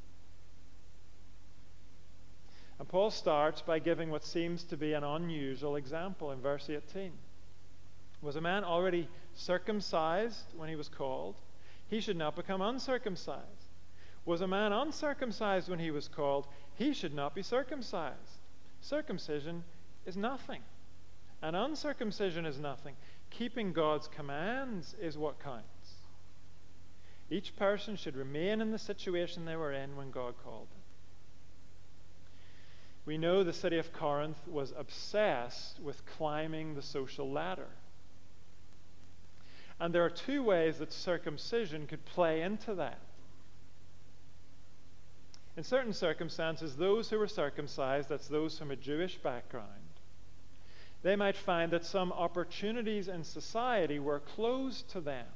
And 2.79 2.89
Paul 2.89 3.11
starts 3.11 3.61
by 3.61 3.79
giving 3.79 4.11
what 4.11 4.25
seems 4.25 4.65
to 4.65 4.77
be 4.77 4.95
an 4.95 5.05
unusual 5.05 5.77
example 5.77 6.33
in 6.33 6.41
verse 6.41 6.69
18. 6.69 7.13
Was 8.23 8.37
a 8.37 8.41
man 8.41 8.65
already 8.65 9.09
circumcised 9.35 10.47
when 10.57 10.69
he 10.71 10.77
was 10.77 10.89
called? 10.89 11.37
He 11.89 12.01
should 12.01 12.17
not 12.17 12.35
become 12.35 12.63
uncircumcised. 12.63 13.69
Was 14.25 14.41
a 14.41 14.47
man 14.47 14.73
uncircumcised 14.73 15.69
when 15.69 15.79
he 15.79 15.91
was 15.91 16.09
called? 16.09 16.47
He 16.77 16.95
should 16.95 17.15
not 17.15 17.35
be 17.35 17.43
circumcised. 17.43 18.41
Circumcision 18.81 19.63
is 20.07 20.17
nothing, 20.17 20.63
and 21.43 21.55
uncircumcision 21.55 22.47
is 22.47 22.59
nothing. 22.59 22.97
Keeping 23.39 23.73
God's 23.73 24.07
commands 24.09 24.95
is 25.01 25.19
what 25.19 25.43
counts. 25.43 25.65
Each 27.31 27.57
person 27.57 27.97
should 27.97 28.17
remain 28.17 28.61
in 28.61 28.71
the 28.71 28.79
situation 28.79 29.45
they 29.45 29.57
were 29.57 29.73
in 29.73 29.97
when 29.97 30.11
God 30.11 30.35
called 30.45 30.69
them. 30.71 30.83
We 33.07 33.19
know 33.19 33.43
the 33.43 33.53
city 33.53 33.79
of 33.79 33.93
Corinth 33.93 34.39
was 34.47 34.73
obsessed 34.77 35.81
with 35.81 36.07
climbing 36.07 36.75
the 36.75 36.83
social 36.83 37.31
ladder. 37.31 37.69
And 39.81 39.93
there 39.93 40.05
are 40.05 40.11
two 40.11 40.43
ways 40.43 40.79
that 40.79 40.93
circumcision 40.93 41.87
could 41.87 42.05
play 42.05 42.43
into 42.43 42.75
that. 42.77 43.01
In 45.57 45.65
certain 45.65 45.93
circumstances, 45.93 46.77
those 46.77 47.11
who 47.11 47.19
were 47.19 47.29
circumcised, 47.29 48.09
that's 48.09 48.29
those 48.29 48.59
from 48.59 48.71
a 48.71 48.77
Jewish 48.77 49.17
background, 49.17 49.84
they 51.05 51.17
might 51.17 51.37
find 51.37 51.71
that 51.71 51.85
some 51.85 52.11
opportunities 52.13 53.09
in 53.09 53.23
society 53.23 53.99
were 53.99 54.21
closed 54.21 54.89
to 54.89 55.03
them 55.03 55.27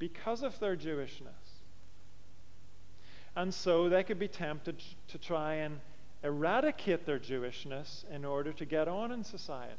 because 0.00 0.42
of 0.42 0.58
their 0.58 0.76
Jewishness. 0.76 1.62
And 3.36 3.54
so 3.54 3.88
they 3.88 4.02
could 4.02 4.18
be 4.18 4.26
tempted 4.26 4.82
to 5.08 5.18
try 5.18 5.54
and 5.54 5.78
eradicate 6.24 7.06
their 7.06 7.20
Jewishness 7.20 8.04
in 8.10 8.24
order 8.24 8.52
to 8.54 8.64
get 8.64 8.88
on 8.88 9.12
in 9.12 9.22
society. 9.22 9.72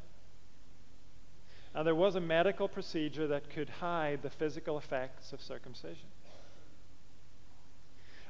And 1.74 1.86
there 1.86 1.94
was 1.94 2.14
a 2.14 2.20
medical 2.20 2.66
procedure 2.66 3.26
that 3.26 3.50
could 3.50 3.68
hide 3.68 4.22
the 4.22 4.30
physical 4.30 4.78
effects 4.78 5.34
of 5.34 5.42
circumcision. 5.42 6.08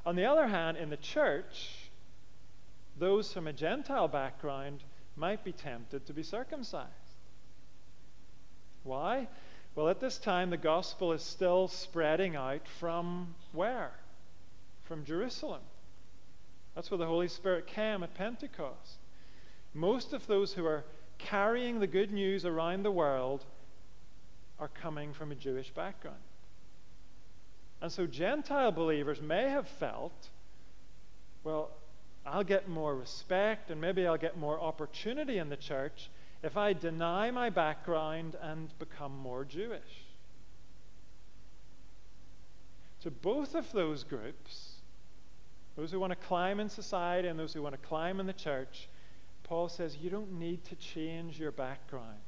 On 0.05 0.17
the 0.17 0.25
other 0.25 0.47
hand, 0.47 0.75
in 0.75 0.89
the 0.89 0.97
church, 0.97 1.89
those 2.97 3.31
from 3.31 3.47
a 3.47 3.53
Gentile 3.53 4.09
background 4.09 4.83
might 5.15 5.43
be 5.43 5.51
tempted 5.51 6.05
to 6.05 6.13
be 6.13 6.23
circumcised. 6.23 6.87
Why? 8.83 9.27
Well, 9.75 9.89
at 9.89 9.99
this 9.99 10.17
time, 10.17 10.49
the 10.49 10.57
gospel 10.57 11.13
is 11.13 11.21
still 11.21 11.67
spreading 11.67 12.35
out 12.35 12.67
from 12.79 13.35
where? 13.53 13.91
From 14.83 15.05
Jerusalem. 15.05 15.61
That's 16.75 16.89
where 16.89 16.97
the 16.97 17.05
Holy 17.05 17.27
Spirit 17.27 17.67
came 17.67 18.03
at 18.03 18.13
Pentecost. 18.15 18.97
Most 19.73 20.13
of 20.13 20.25
those 20.27 20.53
who 20.53 20.65
are 20.65 20.85
carrying 21.17 21.79
the 21.79 21.87
good 21.87 22.11
news 22.11 22.45
around 22.45 22.83
the 22.83 22.91
world 22.91 23.45
are 24.59 24.69
coming 24.69 25.13
from 25.13 25.31
a 25.31 25.35
Jewish 25.35 25.69
background. 25.69 26.17
And 27.81 27.91
so 27.91 28.07
Gentile 28.07 28.71
believers 28.71 29.21
may 29.21 29.49
have 29.49 29.67
felt, 29.67 30.29
well, 31.43 31.69
I'll 32.31 32.43
get 32.43 32.69
more 32.69 32.95
respect 32.95 33.71
and 33.71 33.81
maybe 33.81 34.05
I'll 34.05 34.17
get 34.17 34.37
more 34.37 34.59
opportunity 34.59 35.37
in 35.37 35.49
the 35.49 35.57
church 35.57 36.09
if 36.43 36.55
I 36.57 36.73
deny 36.73 37.31
my 37.31 37.49
background 37.49 38.35
and 38.41 38.69
become 38.79 39.17
more 39.17 39.43
Jewish. 39.43 40.05
To 43.01 43.11
both 43.11 43.55
of 43.55 43.71
those 43.71 44.03
groups, 44.03 44.73
those 45.75 45.91
who 45.91 45.99
want 45.99 46.11
to 46.11 46.27
climb 46.27 46.59
in 46.59 46.69
society 46.69 47.27
and 47.27 47.39
those 47.39 47.53
who 47.53 47.61
want 47.61 47.73
to 47.81 47.87
climb 47.87 48.19
in 48.19 48.27
the 48.27 48.33
church, 48.33 48.89
Paul 49.43 49.69
says 49.69 49.97
you 49.97 50.09
don't 50.09 50.33
need 50.33 50.63
to 50.65 50.75
change 50.75 51.39
your 51.39 51.51
background. 51.51 52.19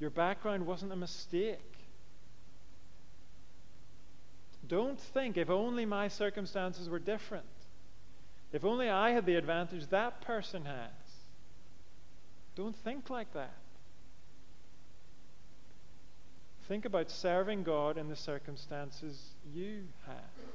Your 0.00 0.10
background 0.10 0.66
wasn't 0.66 0.92
a 0.92 0.96
mistake. 0.96 1.60
Don't 4.66 4.98
think, 4.98 5.36
if 5.36 5.50
only 5.50 5.86
my 5.86 6.08
circumstances 6.08 6.88
were 6.88 6.98
different, 6.98 7.44
if 8.54 8.64
only 8.64 8.88
I 8.88 9.10
had 9.10 9.26
the 9.26 9.34
advantage 9.34 9.88
that 9.88 10.20
person 10.20 10.64
has. 10.64 10.90
Don't 12.54 12.76
think 12.76 13.10
like 13.10 13.34
that. 13.34 13.52
Think 16.68 16.84
about 16.84 17.10
serving 17.10 17.64
God 17.64 17.98
in 17.98 18.08
the 18.08 18.14
circumstances 18.14 19.20
you 19.52 19.82
have. 20.06 20.46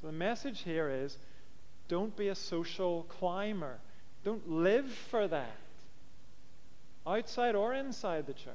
So 0.00 0.06
the 0.06 0.14
message 0.14 0.62
here 0.62 0.88
is 0.88 1.18
don't 1.88 2.16
be 2.16 2.28
a 2.28 2.34
social 2.34 3.02
climber. 3.18 3.76
Don't 4.24 4.48
live 4.50 4.90
for 5.10 5.28
that, 5.28 5.58
outside 7.06 7.54
or 7.54 7.74
inside 7.74 8.26
the 8.26 8.32
church. 8.32 8.54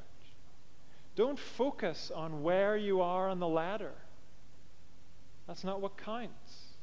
Don't 1.16 1.38
focus 1.38 2.12
on 2.14 2.42
where 2.42 2.76
you 2.76 3.02
are 3.02 3.30
on 3.30 3.40
the 3.40 3.48
ladder. 3.48 3.94
That's 5.48 5.64
not 5.64 5.82
what 5.82 5.98
counts. 5.98 6.74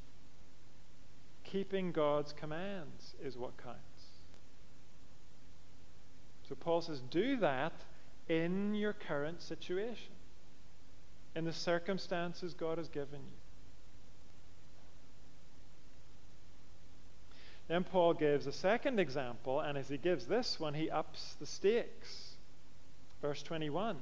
Keeping 1.45 1.93
God's 1.93 2.33
commands 2.33 3.15
is 3.23 3.37
what 3.37 3.57
counts. 3.57 3.81
So 6.49 6.55
Paul 6.55 6.83
says, 6.83 7.01
do 7.11 7.37
that 7.37 7.73
in 8.29 8.75
your 8.75 8.93
current 8.93 9.41
situation, 9.41 10.13
in 11.35 11.45
the 11.45 11.53
circumstances 11.53 12.55
God 12.55 12.79
has 12.79 12.89
given 12.89 13.21
you. 13.21 13.41
Then 17.69 17.85
Paul 17.85 18.15
gives 18.15 18.49
a 18.49 18.53
second 18.53 18.99
example, 18.99 19.61
and 19.61 19.79
as 19.79 19.89
he 19.89 19.97
gives 19.97 20.27
this 20.27 20.59
one, 20.59 20.75
he 20.75 20.91
ups 20.91 21.37
the 21.39 21.47
stakes. 21.47 22.35
Verse 23.23 23.45
21 23.45 23.97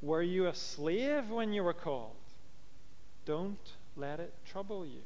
Were 0.00 0.22
you 0.22 0.46
a 0.46 0.54
slave 0.54 1.28
when 1.28 1.52
you 1.52 1.64
were 1.64 1.74
called? 1.74 2.14
Don't 3.24 3.58
let 3.96 4.20
it 4.20 4.32
trouble 4.44 4.84
you. 4.84 5.02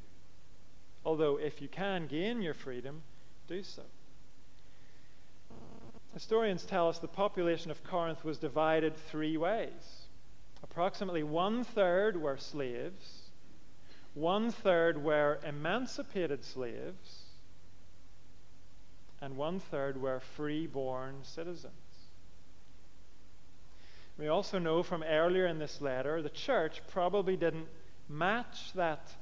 Although, 1.04 1.38
if 1.38 1.60
you 1.60 1.68
can 1.68 2.06
gain 2.06 2.40
your 2.40 2.54
freedom, 2.54 3.02
do 3.46 3.62
so. 3.62 3.82
Historians 6.14 6.64
tell 6.64 6.88
us 6.88 6.98
the 6.98 7.08
population 7.08 7.70
of 7.70 7.82
Corinth 7.84 8.24
was 8.24 8.38
divided 8.38 8.96
three 8.96 9.36
ways. 9.36 10.06
Approximately 10.62 11.24
one 11.24 11.64
third 11.64 12.16
were 12.16 12.38
slaves, 12.38 13.30
one 14.14 14.50
third 14.50 15.02
were 15.02 15.40
emancipated 15.46 16.44
slaves, 16.44 17.22
and 19.20 19.36
one 19.36 19.58
third 19.58 20.00
were 20.00 20.20
free-born 20.36 21.16
citizens. 21.22 21.74
We 24.16 24.28
also 24.28 24.58
know 24.58 24.84
from 24.84 25.02
earlier 25.02 25.46
in 25.46 25.58
this 25.58 25.80
letter 25.80 26.22
the 26.22 26.30
church 26.30 26.80
probably 26.88 27.36
didn't 27.36 27.66
match 28.08 28.72
that 28.74 29.12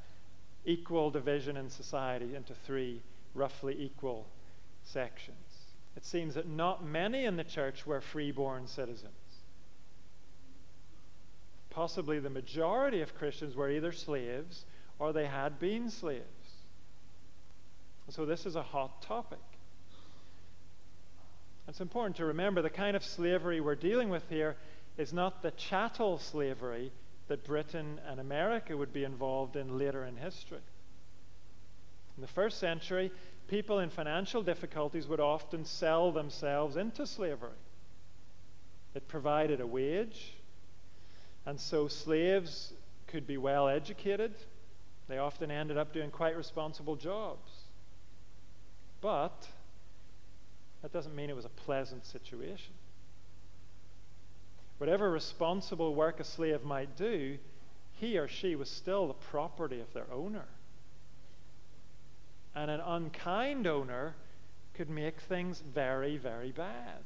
equal 0.65 1.11
division 1.11 1.57
in 1.57 1.71
society 1.71 2.35
into 2.35 2.55
three 2.67 3.03
roughly 3.35 3.77
equal 3.79 4.27
sections. 4.85 5.37
It 5.97 6.05
seems 6.05 6.35
that 6.35 6.49
not 6.49 6.85
many 6.85 7.25
in 7.25 7.37
the 7.37 7.45
church 7.45 7.87
were 7.87 8.01
free-born 8.01 8.67
citizens. 8.67 9.13
Possibly 11.71 12.19
the 12.19 12.31
majority 12.31 13.01
of 13.01 13.15
Christians 13.15 13.57
were 13.57 13.71
either 13.71 13.93
slaves 13.93 14.65
or 14.99 15.13
they 15.13 15.27
had 15.27 15.59
been 15.59 15.91
slaves. 15.91 16.23
So 18.11 18.27
this 18.27 18.45
is 18.45 18.57
a 18.57 18.63
hot 18.63 19.03
topic. 19.03 19.39
It's 21.69 21.81
important 21.81 22.17
to 22.17 22.27
remember 22.27 22.61
the 22.61 22.71
kind 22.71 22.97
of 22.97 23.05
slavery 23.05 23.61
we're 23.61 23.75
dealing 23.75 24.11
with 24.11 24.29
here 24.29 24.57
is 24.99 25.13
not 25.13 25.43
the 25.43 25.53
chattel 25.53 26.19
slavery 26.19 26.93
that 27.33 27.45
Britain 27.45 27.99
and 28.07 28.21
America 28.21 28.77
would 28.77 28.93
be 28.93 29.05
involved 29.05 29.57
in 29.57 29.79
later 29.79 30.05
in 30.05 30.19
history. 30.19 30.61
In 32.19 32.21
the 32.21 32.27
first 32.27 32.59
century, 32.59 33.11
people 33.49 33.79
in 33.79 33.89
financial 33.89 34.43
difficulties 34.43 35.09
would 35.09 35.19
often 35.19 35.65
sell 35.65 36.13
themselves 36.13 36.77
into 36.77 37.07
slavery. 37.07 37.57
It 38.95 39.09
provided 39.09 39.63
a 39.63 39.67
wage, 39.67 40.35
and 41.47 41.59
so 41.59 41.89
slaves 41.89 42.75
could 43.07 43.27
be 43.27 43.39
well 43.39 43.67
educated. 43.67 44.35
They 45.09 45.17
often 45.17 45.51
ended 45.51 45.79
up 45.79 45.95
doing 45.95 46.11
quite 46.11 46.37
responsible 46.37 46.97
jobs. 46.97 47.51
But 49.01 49.49
that 50.83 50.93
doesn't 50.93 51.17
mean 51.17 51.31
it 51.31 51.37
was 51.37 51.47
a 51.47 51.61
pleasant 51.65 52.05
situation. 52.05 52.75
Whatever 54.83 55.13
responsible 55.13 55.95
work 55.95 56.19
a 56.19 56.25
slave 56.25 56.65
might 56.65 56.97
do, 56.97 57.39
he 57.93 58.19
or 58.19 58.27
she 58.27 58.57
was 58.57 58.69
still 58.69 59.07
the 59.07 59.15
property 59.15 59.79
of 59.79 59.93
their 59.93 60.13
owner. 60.13 60.47
And 62.57 62.69
an 62.69 62.81
unkind 62.81 63.69
owner 63.69 64.17
could 64.75 64.91
make 64.91 65.21
things 65.21 65.63
very, 65.73 66.17
very 66.17 66.51
bad. 66.51 66.99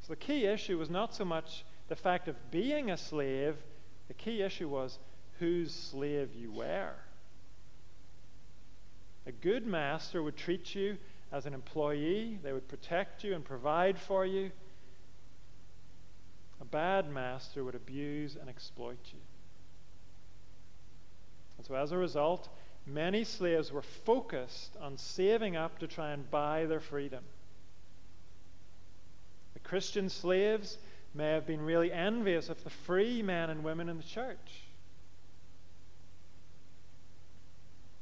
So 0.00 0.08
the 0.08 0.16
key 0.16 0.46
issue 0.46 0.78
was 0.78 0.90
not 0.90 1.14
so 1.14 1.24
much 1.24 1.64
the 1.86 1.94
fact 1.94 2.26
of 2.26 2.50
being 2.50 2.90
a 2.90 2.96
slave, 2.96 3.54
the 4.08 4.14
key 4.14 4.42
issue 4.42 4.68
was 4.68 4.98
whose 5.38 5.72
slave 5.72 6.34
you 6.34 6.50
were. 6.50 6.96
A 9.26 9.32
good 9.32 9.64
master 9.64 10.24
would 10.24 10.36
treat 10.36 10.74
you 10.74 10.98
as 11.30 11.46
an 11.46 11.54
employee, 11.54 12.40
they 12.42 12.52
would 12.52 12.66
protect 12.66 13.22
you 13.22 13.36
and 13.36 13.44
provide 13.44 13.96
for 13.96 14.26
you. 14.26 14.50
Bad 16.72 17.08
master 17.08 17.62
would 17.62 17.76
abuse 17.76 18.34
and 18.34 18.48
exploit 18.48 18.98
you. 19.12 19.20
And 21.58 21.66
so, 21.66 21.74
as 21.74 21.92
a 21.92 21.98
result, 21.98 22.48
many 22.86 23.22
slaves 23.22 23.70
were 23.70 23.82
focused 23.82 24.74
on 24.80 24.96
saving 24.96 25.54
up 25.54 25.78
to 25.78 25.86
try 25.86 26.12
and 26.12 26.28
buy 26.30 26.64
their 26.64 26.80
freedom. 26.80 27.22
The 29.52 29.60
Christian 29.60 30.08
slaves 30.08 30.78
may 31.14 31.28
have 31.28 31.46
been 31.46 31.60
really 31.60 31.92
envious 31.92 32.48
of 32.48 32.64
the 32.64 32.70
free 32.70 33.22
men 33.22 33.50
and 33.50 33.62
women 33.62 33.90
in 33.90 33.98
the 33.98 34.02
church. 34.02 34.64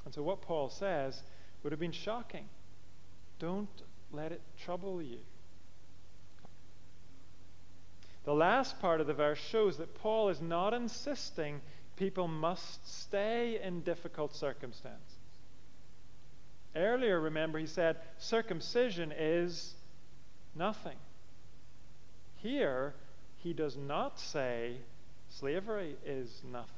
And 0.05 0.15
so, 0.15 0.23
what 0.23 0.43
Paul 0.43 0.71
says 0.71 1.21
would 1.65 1.73
have 1.73 1.81
been 1.81 1.91
shocking. 1.91 2.49
Don't 3.41 3.69
let 4.13 4.31
it 4.31 4.41
trouble 4.65 5.03
you. 5.03 5.19
The 8.25 8.35
last 8.35 8.81
part 8.81 9.01
of 9.01 9.07
the 9.07 9.15
verse 9.15 9.39
shows 9.39 9.79
that 9.79 9.95
Paul 9.95 10.29
is 10.29 10.41
not 10.41 10.75
insisting 10.75 11.61
people 11.97 12.29
must 12.29 13.03
stay 13.03 13.61
in 13.63 13.81
difficult 13.81 14.35
circumstances. 14.35 15.17
Earlier, 16.75 17.21
remember, 17.21 17.59
he 17.59 17.67
said 17.67 17.97
circumcision 18.19 19.13
is 19.17 19.75
nothing. 20.55 20.97
Here, 22.37 22.95
he 23.39 23.53
does 23.53 23.77
not 23.77 24.19
say 24.19 24.77
slavery 25.29 25.97
is 26.05 26.43
nothing. 26.51 26.75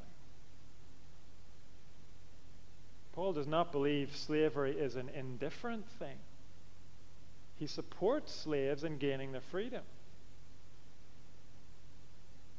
Paul 3.12 3.35
does 3.35 3.46
not 3.46 3.72
believe 3.72 4.16
slavery 4.16 4.72
is 4.72 4.96
an 4.96 5.11
indifferent 5.14 5.87
thing. 5.98 6.16
He 7.57 7.66
supports 7.66 8.35
slaves 8.35 8.85
in 8.85 8.96
gaining 8.98 9.33
their 9.33 9.42
freedom. 9.42 9.83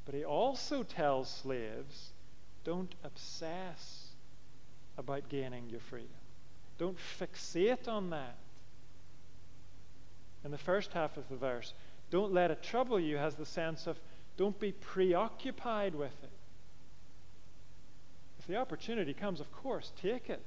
But 0.05 0.15
he 0.15 0.25
also 0.25 0.83
tells 0.83 1.29
slaves 1.29 2.11
don't 2.63 2.93
obsess 3.03 4.07
about 4.97 5.29
gaining 5.29 5.69
your 5.69 5.79
freedom. 5.79 6.09
Don't 6.77 6.97
fixate 7.19 7.87
on 7.87 8.09
that. 8.11 8.35
In 10.43 10.51
the 10.51 10.57
first 10.57 10.91
half 10.93 11.17
of 11.17 11.27
the 11.29 11.35
verse, 11.35 11.73
don't 12.09 12.33
let 12.33 12.51
it 12.51 12.61
trouble 12.61 12.99
you 12.99 13.17
has 13.17 13.35
the 13.35 13.45
sense 13.45 13.87
of 13.87 13.97
don't 14.37 14.59
be 14.59 14.71
preoccupied 14.71 15.95
with 15.95 16.13
it. 16.23 16.29
If 18.39 18.47
the 18.47 18.57
opportunity 18.57 19.13
comes, 19.13 19.39
of 19.39 19.51
course, 19.51 19.91
take 20.01 20.29
it. 20.29 20.43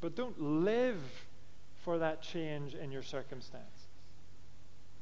But 0.00 0.16
don't 0.16 0.40
live 0.40 1.00
for 1.84 1.98
that 1.98 2.22
change 2.22 2.74
in 2.74 2.90
your 2.90 3.02
circumstances. 3.02 3.68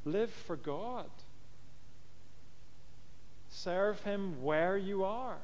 Live 0.05 0.31
for 0.31 0.57
God. 0.57 1.11
Serve 3.51 4.01
Him 4.03 4.43
where 4.43 4.77
you 4.77 5.05
are. 5.05 5.39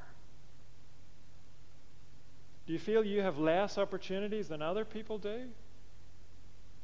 Do 2.67 2.73
you 2.73 2.79
feel 2.79 3.03
you 3.03 3.21
have 3.21 3.37
less 3.37 3.77
opportunities 3.77 4.47
than 4.47 4.61
other 4.61 4.85
people 4.85 5.17
do? 5.17 5.41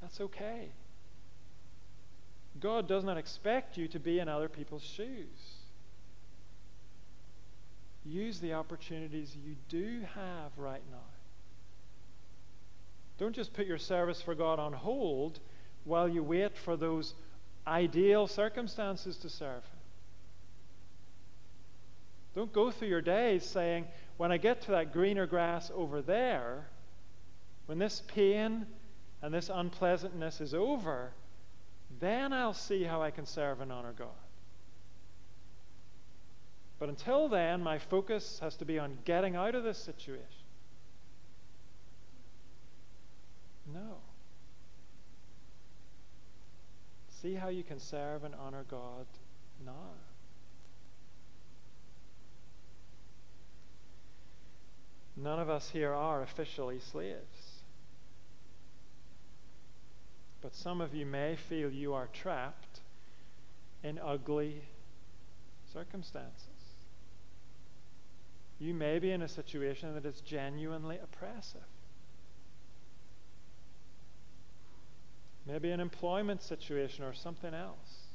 That's 0.01 0.21
okay. 0.21 0.69
God 2.59 2.87
does 2.87 3.03
not 3.03 3.17
expect 3.17 3.77
you 3.77 3.87
to 3.89 3.99
be 3.99 4.19
in 4.19 4.27
other 4.27 4.49
people's 4.49 4.83
shoes. 4.83 5.55
Use 8.03 8.39
the 8.39 8.53
opportunities 8.53 9.35
you 9.35 9.55
do 9.69 10.01
have 10.15 10.51
right 10.57 10.81
now. 10.91 10.97
Don't 13.19 13.35
just 13.35 13.53
put 13.53 13.67
your 13.67 13.77
service 13.77 14.21
for 14.21 14.33
God 14.33 14.59
on 14.59 14.73
hold 14.73 15.39
while 15.83 16.09
you 16.09 16.23
wait 16.23 16.57
for 16.57 16.75
those 16.75 17.13
ideal 17.67 18.27
circumstances 18.27 19.17
to 19.17 19.29
serve. 19.29 19.63
Don't 22.35 22.53
go 22.53 22.71
through 22.71 22.87
your 22.87 23.01
days 23.01 23.45
saying, 23.45 23.87
when 24.17 24.31
I 24.31 24.37
get 24.37 24.61
to 24.63 24.71
that 24.71 24.93
greener 24.93 25.25
grass 25.25 25.71
over 25.75 26.01
there, 26.01 26.67
when 27.65 27.77
this 27.77 28.01
pain 28.07 28.65
and 29.21 29.33
this 29.33 29.49
unpleasantness 29.53 30.41
is 30.41 30.53
over, 30.53 31.11
then 31.99 32.31
I'll 32.31 32.53
see 32.53 32.83
how 32.83 33.01
I 33.01 33.11
can 33.11 33.25
serve 33.25 33.61
and 33.61 33.71
honor 33.71 33.93
God. 33.93 34.07
But 36.79 36.89
until 36.89 37.27
then, 37.27 37.61
my 37.61 37.77
focus 37.77 38.39
has 38.41 38.55
to 38.57 38.65
be 38.65 38.79
on 38.79 38.97
getting 39.05 39.35
out 39.35 39.53
of 39.53 39.63
this 39.63 39.77
situation. 39.77 40.25
No. 43.71 43.97
See 47.21 47.35
how 47.35 47.49
you 47.49 47.63
can 47.63 47.79
serve 47.79 48.23
and 48.23 48.33
honor 48.33 48.65
God 48.67 49.05
now. 49.63 49.91
None 55.21 55.39
of 55.39 55.49
us 55.49 55.69
here 55.69 55.93
are 55.93 56.23
officially 56.23 56.79
slaves. 56.79 57.61
But 60.41 60.55
some 60.55 60.81
of 60.81 60.95
you 60.95 61.05
may 61.05 61.35
feel 61.35 61.69
you 61.69 61.93
are 61.93 62.07
trapped 62.11 62.79
in 63.83 63.99
ugly 63.99 64.63
circumstances. 65.71 66.47
You 68.59 68.73
may 68.73 68.97
be 68.97 69.11
in 69.11 69.21
a 69.21 69.27
situation 69.27 69.93
that 69.93 70.05
is 70.05 70.21
genuinely 70.21 70.97
oppressive. 70.97 71.61
Maybe 75.45 75.69
an 75.69 75.79
employment 75.79 76.41
situation 76.41 77.03
or 77.03 77.13
something 77.13 77.53
else. 77.53 78.05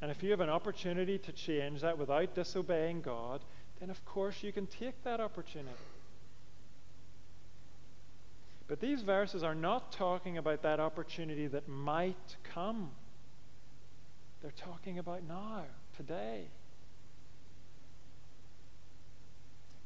And 0.00 0.10
if 0.10 0.22
you 0.22 0.30
have 0.30 0.40
an 0.40 0.48
opportunity 0.48 1.18
to 1.18 1.32
change 1.32 1.82
that 1.82 1.98
without 1.98 2.34
disobeying 2.34 3.02
God, 3.02 3.42
then 3.80 3.90
of 3.90 4.04
course 4.04 4.42
you 4.42 4.52
can 4.52 4.66
take 4.66 5.02
that 5.04 5.20
opportunity. 5.20 5.74
But 8.68 8.80
these 8.80 9.02
verses 9.02 9.42
are 9.42 9.54
not 9.54 9.90
talking 9.90 10.38
about 10.38 10.62
that 10.62 10.78
opportunity 10.78 11.48
that 11.48 11.68
might 11.68 12.36
come. 12.54 12.90
They're 14.42 14.52
talking 14.52 14.98
about 14.98 15.22
now, 15.26 15.64
today. 15.96 16.44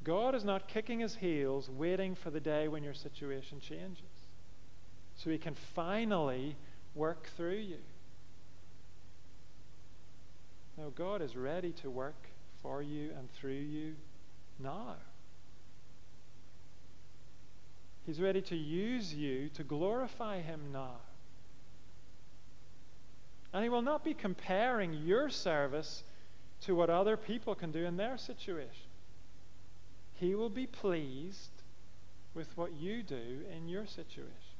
God 0.05 0.34
is 0.34 0.45
not 0.45 0.68
kicking 0.68 1.01
his 1.01 1.16
heels 1.16 1.70
waiting 1.70 2.14
for 2.14 2.28
the 2.30 2.40
day 2.40 2.68
when 2.68 2.82
your 2.82 2.92
situation 2.92 3.59
changes 3.59 4.03
so 5.16 5.30
he 5.30 5.38
can 5.38 5.55
finally 5.74 6.57
work 6.95 7.26
through 7.36 7.57
you. 7.57 7.78
No, 10.76 10.90
God 10.90 11.22
is 11.22 11.36
ready 11.36 11.72
to 11.80 11.88
work 11.88 12.28
for 12.64 12.82
you 12.82 13.10
and 13.16 13.30
through 13.34 13.52
you 13.52 13.94
now. 14.58 14.96
He's 18.06 18.20
ready 18.20 18.40
to 18.42 18.56
use 18.56 19.14
you 19.14 19.50
to 19.50 19.62
glorify 19.62 20.40
Him 20.40 20.60
now. 20.72 20.96
And 23.52 23.62
He 23.62 23.68
will 23.68 23.82
not 23.82 24.02
be 24.02 24.14
comparing 24.14 24.94
your 24.94 25.28
service 25.28 26.02
to 26.62 26.74
what 26.74 26.88
other 26.88 27.18
people 27.18 27.54
can 27.54 27.70
do 27.70 27.84
in 27.84 27.96
their 27.98 28.16
situation. 28.16 28.88
He 30.14 30.34
will 30.34 30.48
be 30.48 30.66
pleased 30.66 31.50
with 32.34 32.48
what 32.56 32.72
you 32.72 33.02
do 33.02 33.42
in 33.54 33.68
your 33.68 33.86
situation. 33.86 34.53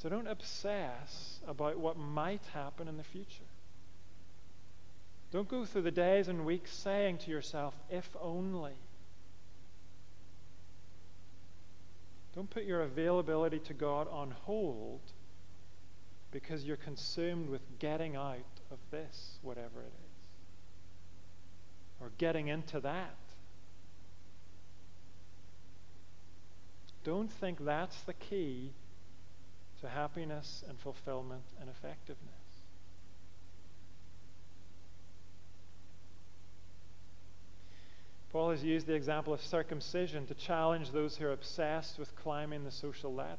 So 0.00 0.08
don't 0.08 0.28
obsess 0.28 1.40
about 1.46 1.78
what 1.78 1.98
might 1.98 2.40
happen 2.54 2.88
in 2.88 2.96
the 2.96 3.04
future. 3.04 3.44
Don't 5.30 5.46
go 5.46 5.66
through 5.66 5.82
the 5.82 5.90
days 5.90 6.28
and 6.28 6.46
weeks 6.46 6.72
saying 6.72 7.18
to 7.18 7.30
yourself, 7.30 7.74
if 7.90 8.08
only. 8.18 8.72
Don't 12.34 12.48
put 12.48 12.64
your 12.64 12.80
availability 12.80 13.58
to 13.58 13.74
God 13.74 14.08
on 14.10 14.30
hold 14.30 15.00
because 16.32 16.64
you're 16.64 16.78
consumed 16.78 17.50
with 17.50 17.60
getting 17.78 18.16
out 18.16 18.38
of 18.70 18.78
this, 18.90 19.38
whatever 19.42 19.80
it 19.80 19.92
is, 19.92 20.28
or 22.00 22.10
getting 22.16 22.48
into 22.48 22.80
that. 22.80 23.18
Don't 27.04 27.30
think 27.30 27.62
that's 27.66 28.00
the 28.02 28.14
key 28.14 28.72
to 29.80 29.88
happiness 29.88 30.64
and 30.68 30.78
fulfillment 30.78 31.44
and 31.60 31.68
effectiveness. 31.70 32.34
Paul 38.32 38.50
has 38.50 38.62
used 38.62 38.86
the 38.86 38.94
example 38.94 39.32
of 39.32 39.42
circumcision 39.42 40.26
to 40.26 40.34
challenge 40.34 40.92
those 40.92 41.16
who 41.16 41.26
are 41.26 41.32
obsessed 41.32 41.98
with 41.98 42.14
climbing 42.14 42.64
the 42.64 42.70
social 42.70 43.12
ladder. 43.12 43.36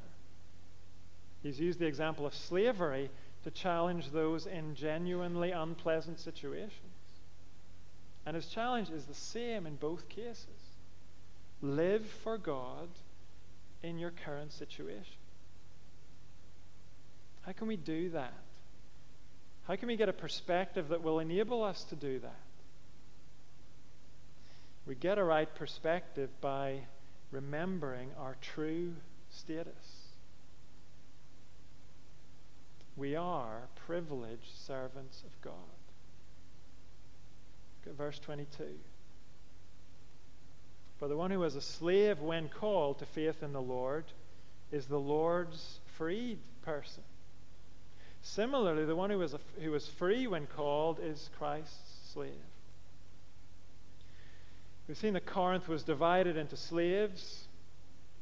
He's 1.44 1.60
used 1.60 1.80
the 1.80 1.86
example 1.86 2.26
of 2.26 2.36
slavery 2.36 3.10
to 3.44 3.52
challenge 3.52 4.12
those 4.12 4.46
in 4.46 4.76
genuinely 4.76 5.52
unpleasant 5.52 6.20
situations. 6.20 6.72
And 8.26 8.36
his 8.36 8.48
challenge 8.48 8.90
is 8.90 9.06
the 9.06 9.14
same 9.14 9.66
in 9.66 9.76
both 9.76 10.10
cases 10.10 10.48
live 11.62 12.06
for 12.24 12.38
God 12.38 12.90
in 13.84 13.98
your 13.98 14.12
current 14.12 14.52
situation. 14.52 15.21
How 17.46 17.54
can 17.54 17.68
we 17.68 17.76
do 17.76 18.10
that? 18.12 18.34
How 19.68 19.76
can 19.76 19.88
we 19.88 19.96
get 19.96 20.10
a 20.10 20.14
perspective 20.14 20.90
that 20.90 21.04
will 21.04 21.20
enable 21.20 21.64
us 21.64 21.84
to 21.86 21.96
do 21.96 22.20
that? 22.20 22.40
We 24.86 24.96
get 24.96 25.18
a 25.18 25.24
right 25.24 25.54
perspective 25.56 26.30
by 26.42 26.80
remembering 27.32 28.10
our 28.20 28.36
true 28.42 28.94
status. 29.30 29.74
We 32.98 33.16
are 33.16 33.62
privileged 33.88 34.54
servants 34.66 35.24
of 35.26 35.42
God. 35.42 35.54
Look 37.86 37.94
at 37.94 37.98
verse 37.98 38.20
22. 38.20 38.66
For 41.00 41.08
the 41.08 41.18
one 41.18 41.32
who 41.32 41.40
was 41.40 41.56
a 41.56 41.62
slave 41.62 42.20
when 42.20 42.50
called 42.50 43.00
to 43.00 43.06
faith 43.06 43.42
in 43.42 43.54
the 43.54 43.62
Lord 43.62 44.06
is 44.72 44.86
the 44.86 45.00
Lord's 45.00 45.80
freed 45.98 46.38
person. 46.64 47.04
Similarly, 48.22 48.86
the 48.86 48.96
one 48.96 49.10
who 49.10 49.18
was, 49.18 49.34
a, 49.34 49.40
who 49.62 49.72
was 49.72 49.88
free 49.88 50.28
when 50.28 50.46
called 50.48 51.00
is 51.00 51.30
Christ's 51.38 52.12
slave. 52.14 52.32
We've 54.88 54.98
seen 54.98 55.14
that 55.14 55.26
Corinth 55.26 55.68
was 55.68 55.84
divided 55.84 56.38
into 56.38 56.58
slaves, 56.58 57.46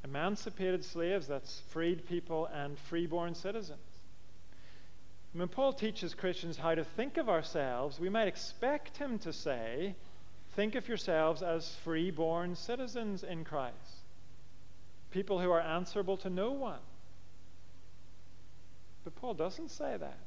emancipated 0.04 0.86
slaves, 0.86 1.28
that's 1.28 1.62
freed 1.70 2.08
people, 2.08 2.46
and 2.54 2.78
freeborn 2.78 3.36
citizens. 3.36 3.80
When 5.34 5.48
Paul 5.48 5.74
teaches 5.74 6.16
Christians 6.16 6.58
how 6.58 6.76
to 6.76 6.84
think 6.84 7.18
of 7.18 7.30
ourselves, 7.30 8.00
we 8.00 8.10
might 8.10 8.28
expect 8.28 8.98
him 8.98 9.20
to 9.20 9.34
say, 9.34 9.96
Think 10.56 10.76
of 10.76 10.88
yourselves 10.88 11.44
as 11.44 11.76
freeborn 11.84 12.56
citizens 12.56 13.24
in 13.24 13.44
Christ, 13.44 14.04
people 15.12 15.40
who 15.40 15.52
are 15.52 15.62
answerable 15.62 16.18
to 16.18 16.30
no 16.30 16.52
one. 16.52 16.80
But 19.10 19.22
Paul 19.22 19.34
doesn't 19.34 19.72
say 19.72 19.98
that. 19.98 20.20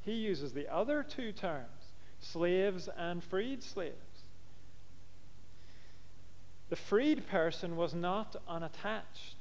He 0.00 0.14
uses 0.14 0.52
the 0.52 0.66
other 0.68 1.04
two 1.04 1.30
terms 1.30 1.68
slaves 2.18 2.88
and 2.98 3.22
freed 3.22 3.62
slaves. 3.62 3.94
The 6.68 6.76
freed 6.76 7.28
person 7.28 7.76
was 7.76 7.94
not 7.94 8.34
unattached, 8.48 9.36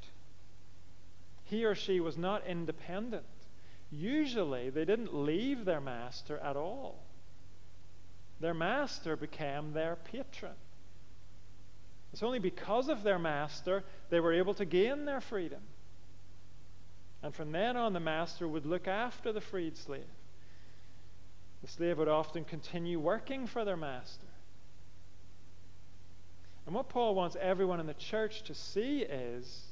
he 1.46 1.66
or 1.66 1.74
she 1.74 2.00
was 2.00 2.18
not 2.18 2.46
independent. 2.46 3.26
Usually, 3.92 4.70
they 4.70 4.86
didn't 4.86 5.16
leave 5.16 5.66
their 5.66 5.82
master 5.82 6.38
at 6.38 6.56
all. 6.56 7.00
Their 8.40 8.54
master 8.54 9.16
became 9.16 9.74
their 9.74 9.96
patron. 9.96 10.54
It's 12.14 12.22
only 12.22 12.40
because 12.40 12.90
of 12.90 13.02
their 13.02 13.20
master 13.20 13.84
they 14.12 14.20
were 14.20 14.34
able 14.34 14.54
to 14.54 14.66
gain 14.66 15.06
their 15.06 15.20
freedom. 15.20 15.62
And 17.22 17.36
from 17.36 17.51
then 17.51 17.76
on, 17.76 17.93
the 17.93 17.99
master 17.99 18.47
would 18.47 18.65
look 18.65 18.88
after 18.88 19.32
the 19.32 19.41
freed 19.41 19.78
slave. 19.78 20.03
The 21.61 21.67
slave 21.67 21.97
would 21.97 22.07
often 22.07 22.45
continue 22.45 22.99
working 22.99 23.45
for 23.45 23.65
their 23.65 23.76
master. 23.76 24.26
And 26.65 26.76
what 26.76 26.89
Paul 26.89 27.15
wants 27.15 27.36
everyone 27.41 27.80
in 27.80 27.88
the 27.88 27.93
church 27.95 28.43
to 28.43 28.53
see 28.53 29.01
is 29.01 29.65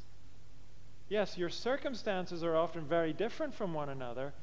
yes, 1.09 1.37
your 1.37 1.49
circumstances 1.49 2.43
are 2.43 2.55
often 2.55 2.85
very 2.85 3.13
different 3.13 3.53
from 3.53 3.73
one 3.73 3.89
another, 3.89 4.33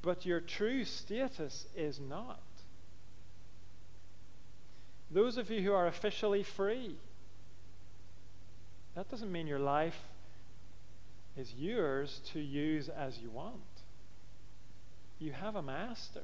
but 0.00 0.24
your 0.24 0.40
true 0.40 0.84
status 0.84 1.66
is 1.76 2.00
not. 2.00 2.40
Those 5.10 5.36
of 5.36 5.50
you 5.50 5.60
who 5.60 5.74
are 5.74 5.86
officially 5.86 6.42
free, 6.42 6.96
that 8.94 9.10
doesn't 9.10 9.30
mean 9.30 9.46
your 9.46 9.58
life 9.58 9.98
is 11.36 11.52
yours 11.54 12.20
to 12.32 12.40
use 12.40 12.88
as 12.88 13.18
you 13.18 13.30
want. 13.30 13.60
You 15.18 15.32
have 15.32 15.56
a 15.56 15.62
master. 15.62 16.22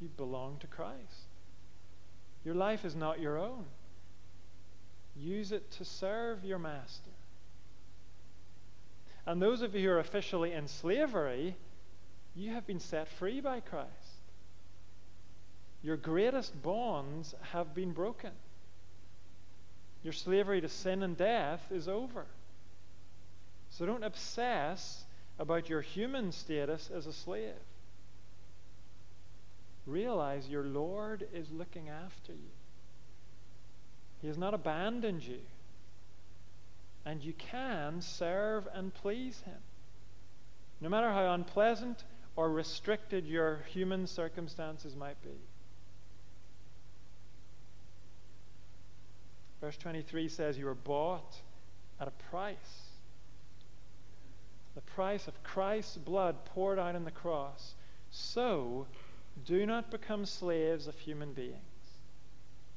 You 0.00 0.08
belong 0.16 0.56
to 0.60 0.66
Christ. 0.66 1.28
Your 2.44 2.54
life 2.54 2.84
is 2.84 2.96
not 2.96 3.20
your 3.20 3.38
own. 3.38 3.64
Use 5.16 5.52
it 5.52 5.70
to 5.72 5.84
serve 5.84 6.44
your 6.44 6.58
master. 6.58 7.10
And 9.26 9.40
those 9.40 9.60
of 9.60 9.74
you 9.74 9.88
who 9.88 9.94
are 9.94 9.98
officially 9.98 10.52
in 10.52 10.66
slavery, 10.66 11.56
you 12.34 12.52
have 12.52 12.66
been 12.66 12.80
set 12.80 13.08
free 13.08 13.40
by 13.40 13.60
Christ. 13.60 13.90
Your 15.82 15.96
greatest 15.96 16.62
bonds 16.62 17.34
have 17.52 17.74
been 17.74 17.92
broken. 17.92 18.32
Your 20.02 20.12
slavery 20.12 20.60
to 20.62 20.68
sin 20.68 21.02
and 21.02 21.16
death 21.16 21.60
is 21.70 21.88
over. 21.88 22.24
So 23.70 23.86
don't 23.86 24.04
obsess 24.04 25.04
about 25.38 25.68
your 25.68 25.80
human 25.80 26.32
status 26.32 26.90
as 26.94 27.06
a 27.06 27.12
slave. 27.12 27.54
Realize 29.86 30.48
your 30.48 30.64
Lord 30.64 31.26
is 31.32 31.50
looking 31.50 31.88
after 31.88 32.32
you. 32.32 32.50
He 34.20 34.28
has 34.28 34.36
not 34.36 34.54
abandoned 34.54 35.22
you. 35.22 35.40
And 37.04 37.22
you 37.22 37.32
can 37.32 38.02
serve 38.02 38.68
and 38.74 38.92
please 38.92 39.40
Him. 39.46 39.56
No 40.80 40.88
matter 40.88 41.10
how 41.10 41.32
unpleasant 41.32 42.04
or 42.36 42.50
restricted 42.50 43.26
your 43.26 43.60
human 43.68 44.06
circumstances 44.06 44.94
might 44.94 45.20
be. 45.22 45.30
Verse 49.60 49.76
23 49.78 50.28
says, 50.28 50.58
You 50.58 50.66
were 50.66 50.74
bought 50.74 51.36
at 52.00 52.08
a 52.08 52.12
price. 52.30 52.89
The 54.80 54.92
price 54.92 55.28
of 55.28 55.42
Christ's 55.42 55.98
blood 55.98 56.42
poured 56.46 56.78
out 56.78 56.94
on 56.94 57.04
the 57.04 57.10
cross. 57.10 57.74
So, 58.10 58.86
do 59.44 59.66
not 59.66 59.90
become 59.90 60.24
slaves 60.24 60.86
of 60.86 60.98
human 60.98 61.34
beings. 61.34 61.58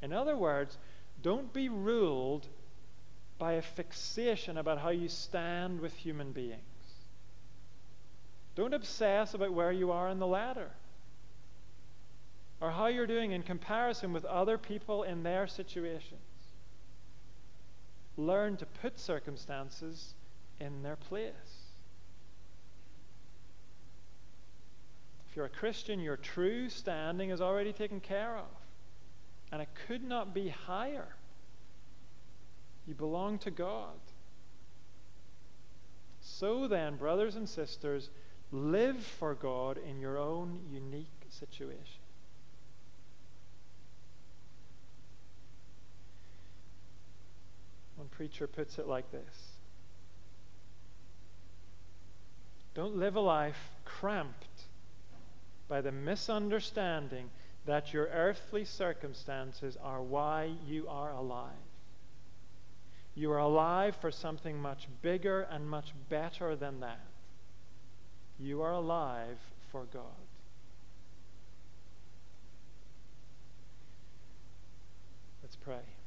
In 0.02 0.12
other 0.12 0.36
words, 0.36 0.78
don't 1.22 1.54
be 1.54 1.70
ruled 1.70 2.46
by 3.38 3.54
a 3.54 3.62
fixation 3.62 4.58
about 4.58 4.80
how 4.80 4.90
you 4.90 5.08
stand 5.08 5.80
with 5.80 5.94
human 5.94 6.34
beings. 6.34 6.60
Don't 8.56 8.74
obsess 8.74 9.34
about 9.34 9.54
where 9.54 9.72
you 9.72 9.94
are 9.94 10.10
in 10.10 10.20
the 10.20 10.28
ladder 10.28 10.72
or 12.60 12.72
how 12.72 12.88
you're 12.88 13.08
doing 13.08 13.32
in 13.32 13.44
comparison 13.44 14.12
with 14.12 14.26
other 14.26 14.58
people 14.58 15.04
in 15.04 15.24
their 15.24 15.48
situations. 15.48 16.20
Learn 18.18 18.58
to 18.58 18.66
put 18.66 19.00
circumstances 19.00 20.16
in 20.60 20.84
their 20.84 20.98
place. 20.98 21.63
If 25.34 25.38
you're 25.38 25.46
a 25.48 25.50
Christian, 25.50 26.00
your 26.00 26.16
true 26.16 26.70
standing 26.70 27.32
is 27.32 27.42
already 27.42 27.74
taken 27.74 28.00
care 28.00 28.38
of, 28.38 28.46
and 29.52 29.64
it 29.64 29.70
could 29.88 30.04
not 30.04 30.32
be 30.32 30.50
higher. 30.50 31.08
You 32.86 32.94
belong 32.94 33.40
to 33.40 33.50
God. 33.50 33.98
So 36.22 36.68
then, 36.68 36.98
brothers 36.98 37.36
and 37.36 37.50
sisters, 37.50 38.12
live 38.52 39.04
for 39.04 39.34
God 39.34 39.80
in 39.90 40.00
your 40.00 40.20
own 40.20 40.60
unique 40.72 41.26
situation. 41.30 42.04
One 47.96 48.08
preacher 48.10 48.46
puts 48.46 48.78
it 48.78 48.88
like 48.88 49.12
this 49.12 49.54
Don't 52.76 52.98
live 52.98 53.16
a 53.16 53.20
life 53.20 53.72
cramped 53.84 54.66
by 55.68 55.82
the 55.82 55.92
misunderstanding 55.92 57.30
that 57.66 57.94
your 57.94 58.08
earthly 58.08 58.66
circumstances 58.66 59.78
are 59.82 60.02
why 60.02 60.52
you 60.68 60.88
are 60.88 61.12
alive. 61.12 61.52
You 63.16 63.32
are 63.32 63.38
alive 63.38 63.96
for 63.98 64.12
something 64.12 64.60
much 64.60 64.88
bigger 65.02 65.42
and 65.52 65.70
much 65.70 65.94
better 66.10 66.56
than 66.56 66.80
that. 66.82 67.00
You 68.40 68.64
are 68.64 68.74
alive 68.74 69.38
for 69.72 69.86
God. 69.94 70.04
Let's 75.44 75.56
pray. 75.56 76.03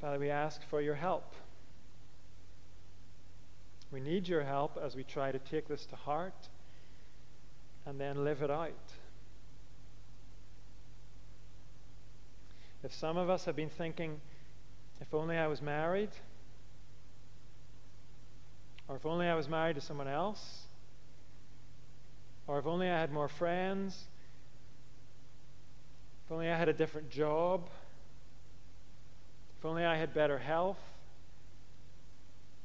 Father, 0.00 0.18
we 0.20 0.30
ask 0.30 0.62
for 0.70 0.80
your 0.80 0.94
help. 0.94 1.34
We 3.90 4.00
need 4.00 4.28
your 4.28 4.44
help 4.44 4.78
as 4.80 4.94
we 4.94 5.02
try 5.02 5.32
to 5.32 5.38
take 5.38 5.66
this 5.66 5.86
to 5.86 5.96
heart 5.96 6.48
and 7.84 8.00
then 8.00 8.22
live 8.24 8.42
it 8.42 8.50
out. 8.50 8.72
If 12.84 12.94
some 12.94 13.16
of 13.16 13.28
us 13.28 13.44
have 13.46 13.56
been 13.56 13.70
thinking, 13.70 14.20
if 15.00 15.12
only 15.12 15.36
I 15.36 15.48
was 15.48 15.60
married, 15.60 16.10
or 18.86 18.96
if 18.96 19.04
only 19.04 19.26
I 19.26 19.34
was 19.34 19.48
married 19.48 19.74
to 19.74 19.80
someone 19.80 20.06
else, 20.06 20.62
or 22.46 22.60
if 22.60 22.66
only 22.66 22.88
I 22.88 23.00
had 23.00 23.10
more 23.10 23.28
friends, 23.28 24.04
if 26.24 26.32
only 26.32 26.48
I 26.48 26.56
had 26.56 26.68
a 26.68 26.72
different 26.72 27.10
job, 27.10 27.68
if 29.58 29.64
only 29.64 29.84
I 29.84 29.96
had 29.96 30.14
better 30.14 30.38
health, 30.38 30.78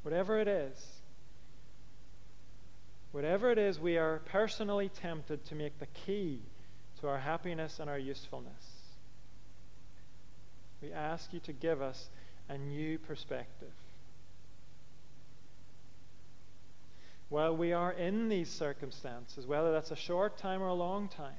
whatever 0.04 0.40
it 0.40 0.48
is, 0.48 0.78
whatever 3.12 3.52
it 3.52 3.58
is 3.58 3.80
we 3.80 3.98
are 3.98 4.22
personally 4.26 4.90
tempted 4.90 5.46
to 5.46 5.56
make 5.56 5.80
the 5.80 5.88
key 5.88 6.40
to 7.02 7.08
our 7.08 7.18
happiness 7.18 7.80
and 7.80 7.90
our 7.90 7.98
usefulness. 7.98 8.52
We 10.82 10.92
ask 10.92 11.34
you 11.34 11.40
to 11.42 11.54
give 11.54 11.82
us 11.82 12.10
a 12.50 12.58
new 12.58 13.00
perspective. 13.00 13.72
While 17.30 17.58
we 17.58 17.74
are 17.74 17.92
in 17.92 18.30
these 18.30 18.50
circumstances, 18.50 19.48
whether 19.48 19.72
that's 19.72 19.90
a 19.92 19.96
short 19.96 20.38
time 20.38 20.62
or 20.62 20.68
a 20.68 20.74
long 20.74 21.08
time, 21.08 21.34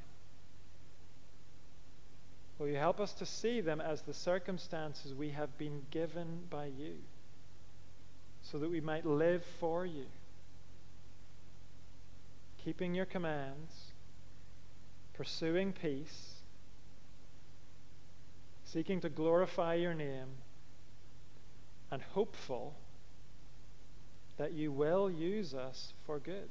will 2.59 2.69
you 2.69 2.77
help 2.77 3.01
us 3.01 3.13
to 3.15 3.27
see 3.27 3.61
them 3.61 3.81
as 3.81 4.03
the 4.03 4.15
circumstances 4.15 5.15
we 5.15 5.31
have 5.31 5.57
been 5.59 5.83
given 5.91 6.43
by 6.51 6.67
you 6.67 6.95
so 8.43 8.59
that 8.59 8.71
we 8.71 8.81
might 8.81 9.07
live 9.07 9.45
for 9.59 9.85
you, 9.87 10.07
keeping 12.65 12.95
your 12.95 13.07
commands, 13.07 13.93
pursuing 15.15 15.73
peace 15.73 16.35
seeking 18.75 19.01
to 19.01 19.09
glorify 19.09 19.75
your 19.75 19.95
name, 19.95 20.27
and 21.93 22.03
hopeful 22.03 22.75
that 24.37 24.53
you 24.53 24.73
will 24.73 25.09
use 25.09 25.55
us 25.55 25.93
for 26.05 26.19
good. 26.19 26.51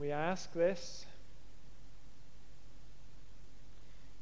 We 0.00 0.12
ask 0.12 0.50
this, 0.54 1.04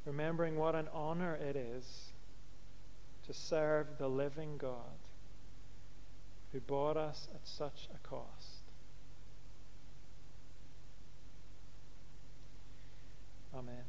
remembering 0.04 0.56
what 0.56 0.74
an 0.74 0.88
honor 0.92 1.36
it 1.36 1.54
is 1.54 1.84
to 3.28 3.32
serve 3.32 3.86
the 3.96 4.08
living 4.08 4.56
God 4.56 4.98
who 6.52 6.58
bought 6.58 6.96
us 6.96 7.28
at 7.32 7.46
such 7.46 7.88
a 7.94 8.08
cost. 8.08 8.62
Amen. 13.54 13.84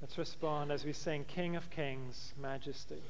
Let's 0.00 0.16
respond 0.16 0.70
as 0.70 0.84
we 0.84 0.92
sing 0.92 1.24
King 1.24 1.56
of 1.56 1.68
Kings, 1.70 2.34
Majesty. 2.40 3.02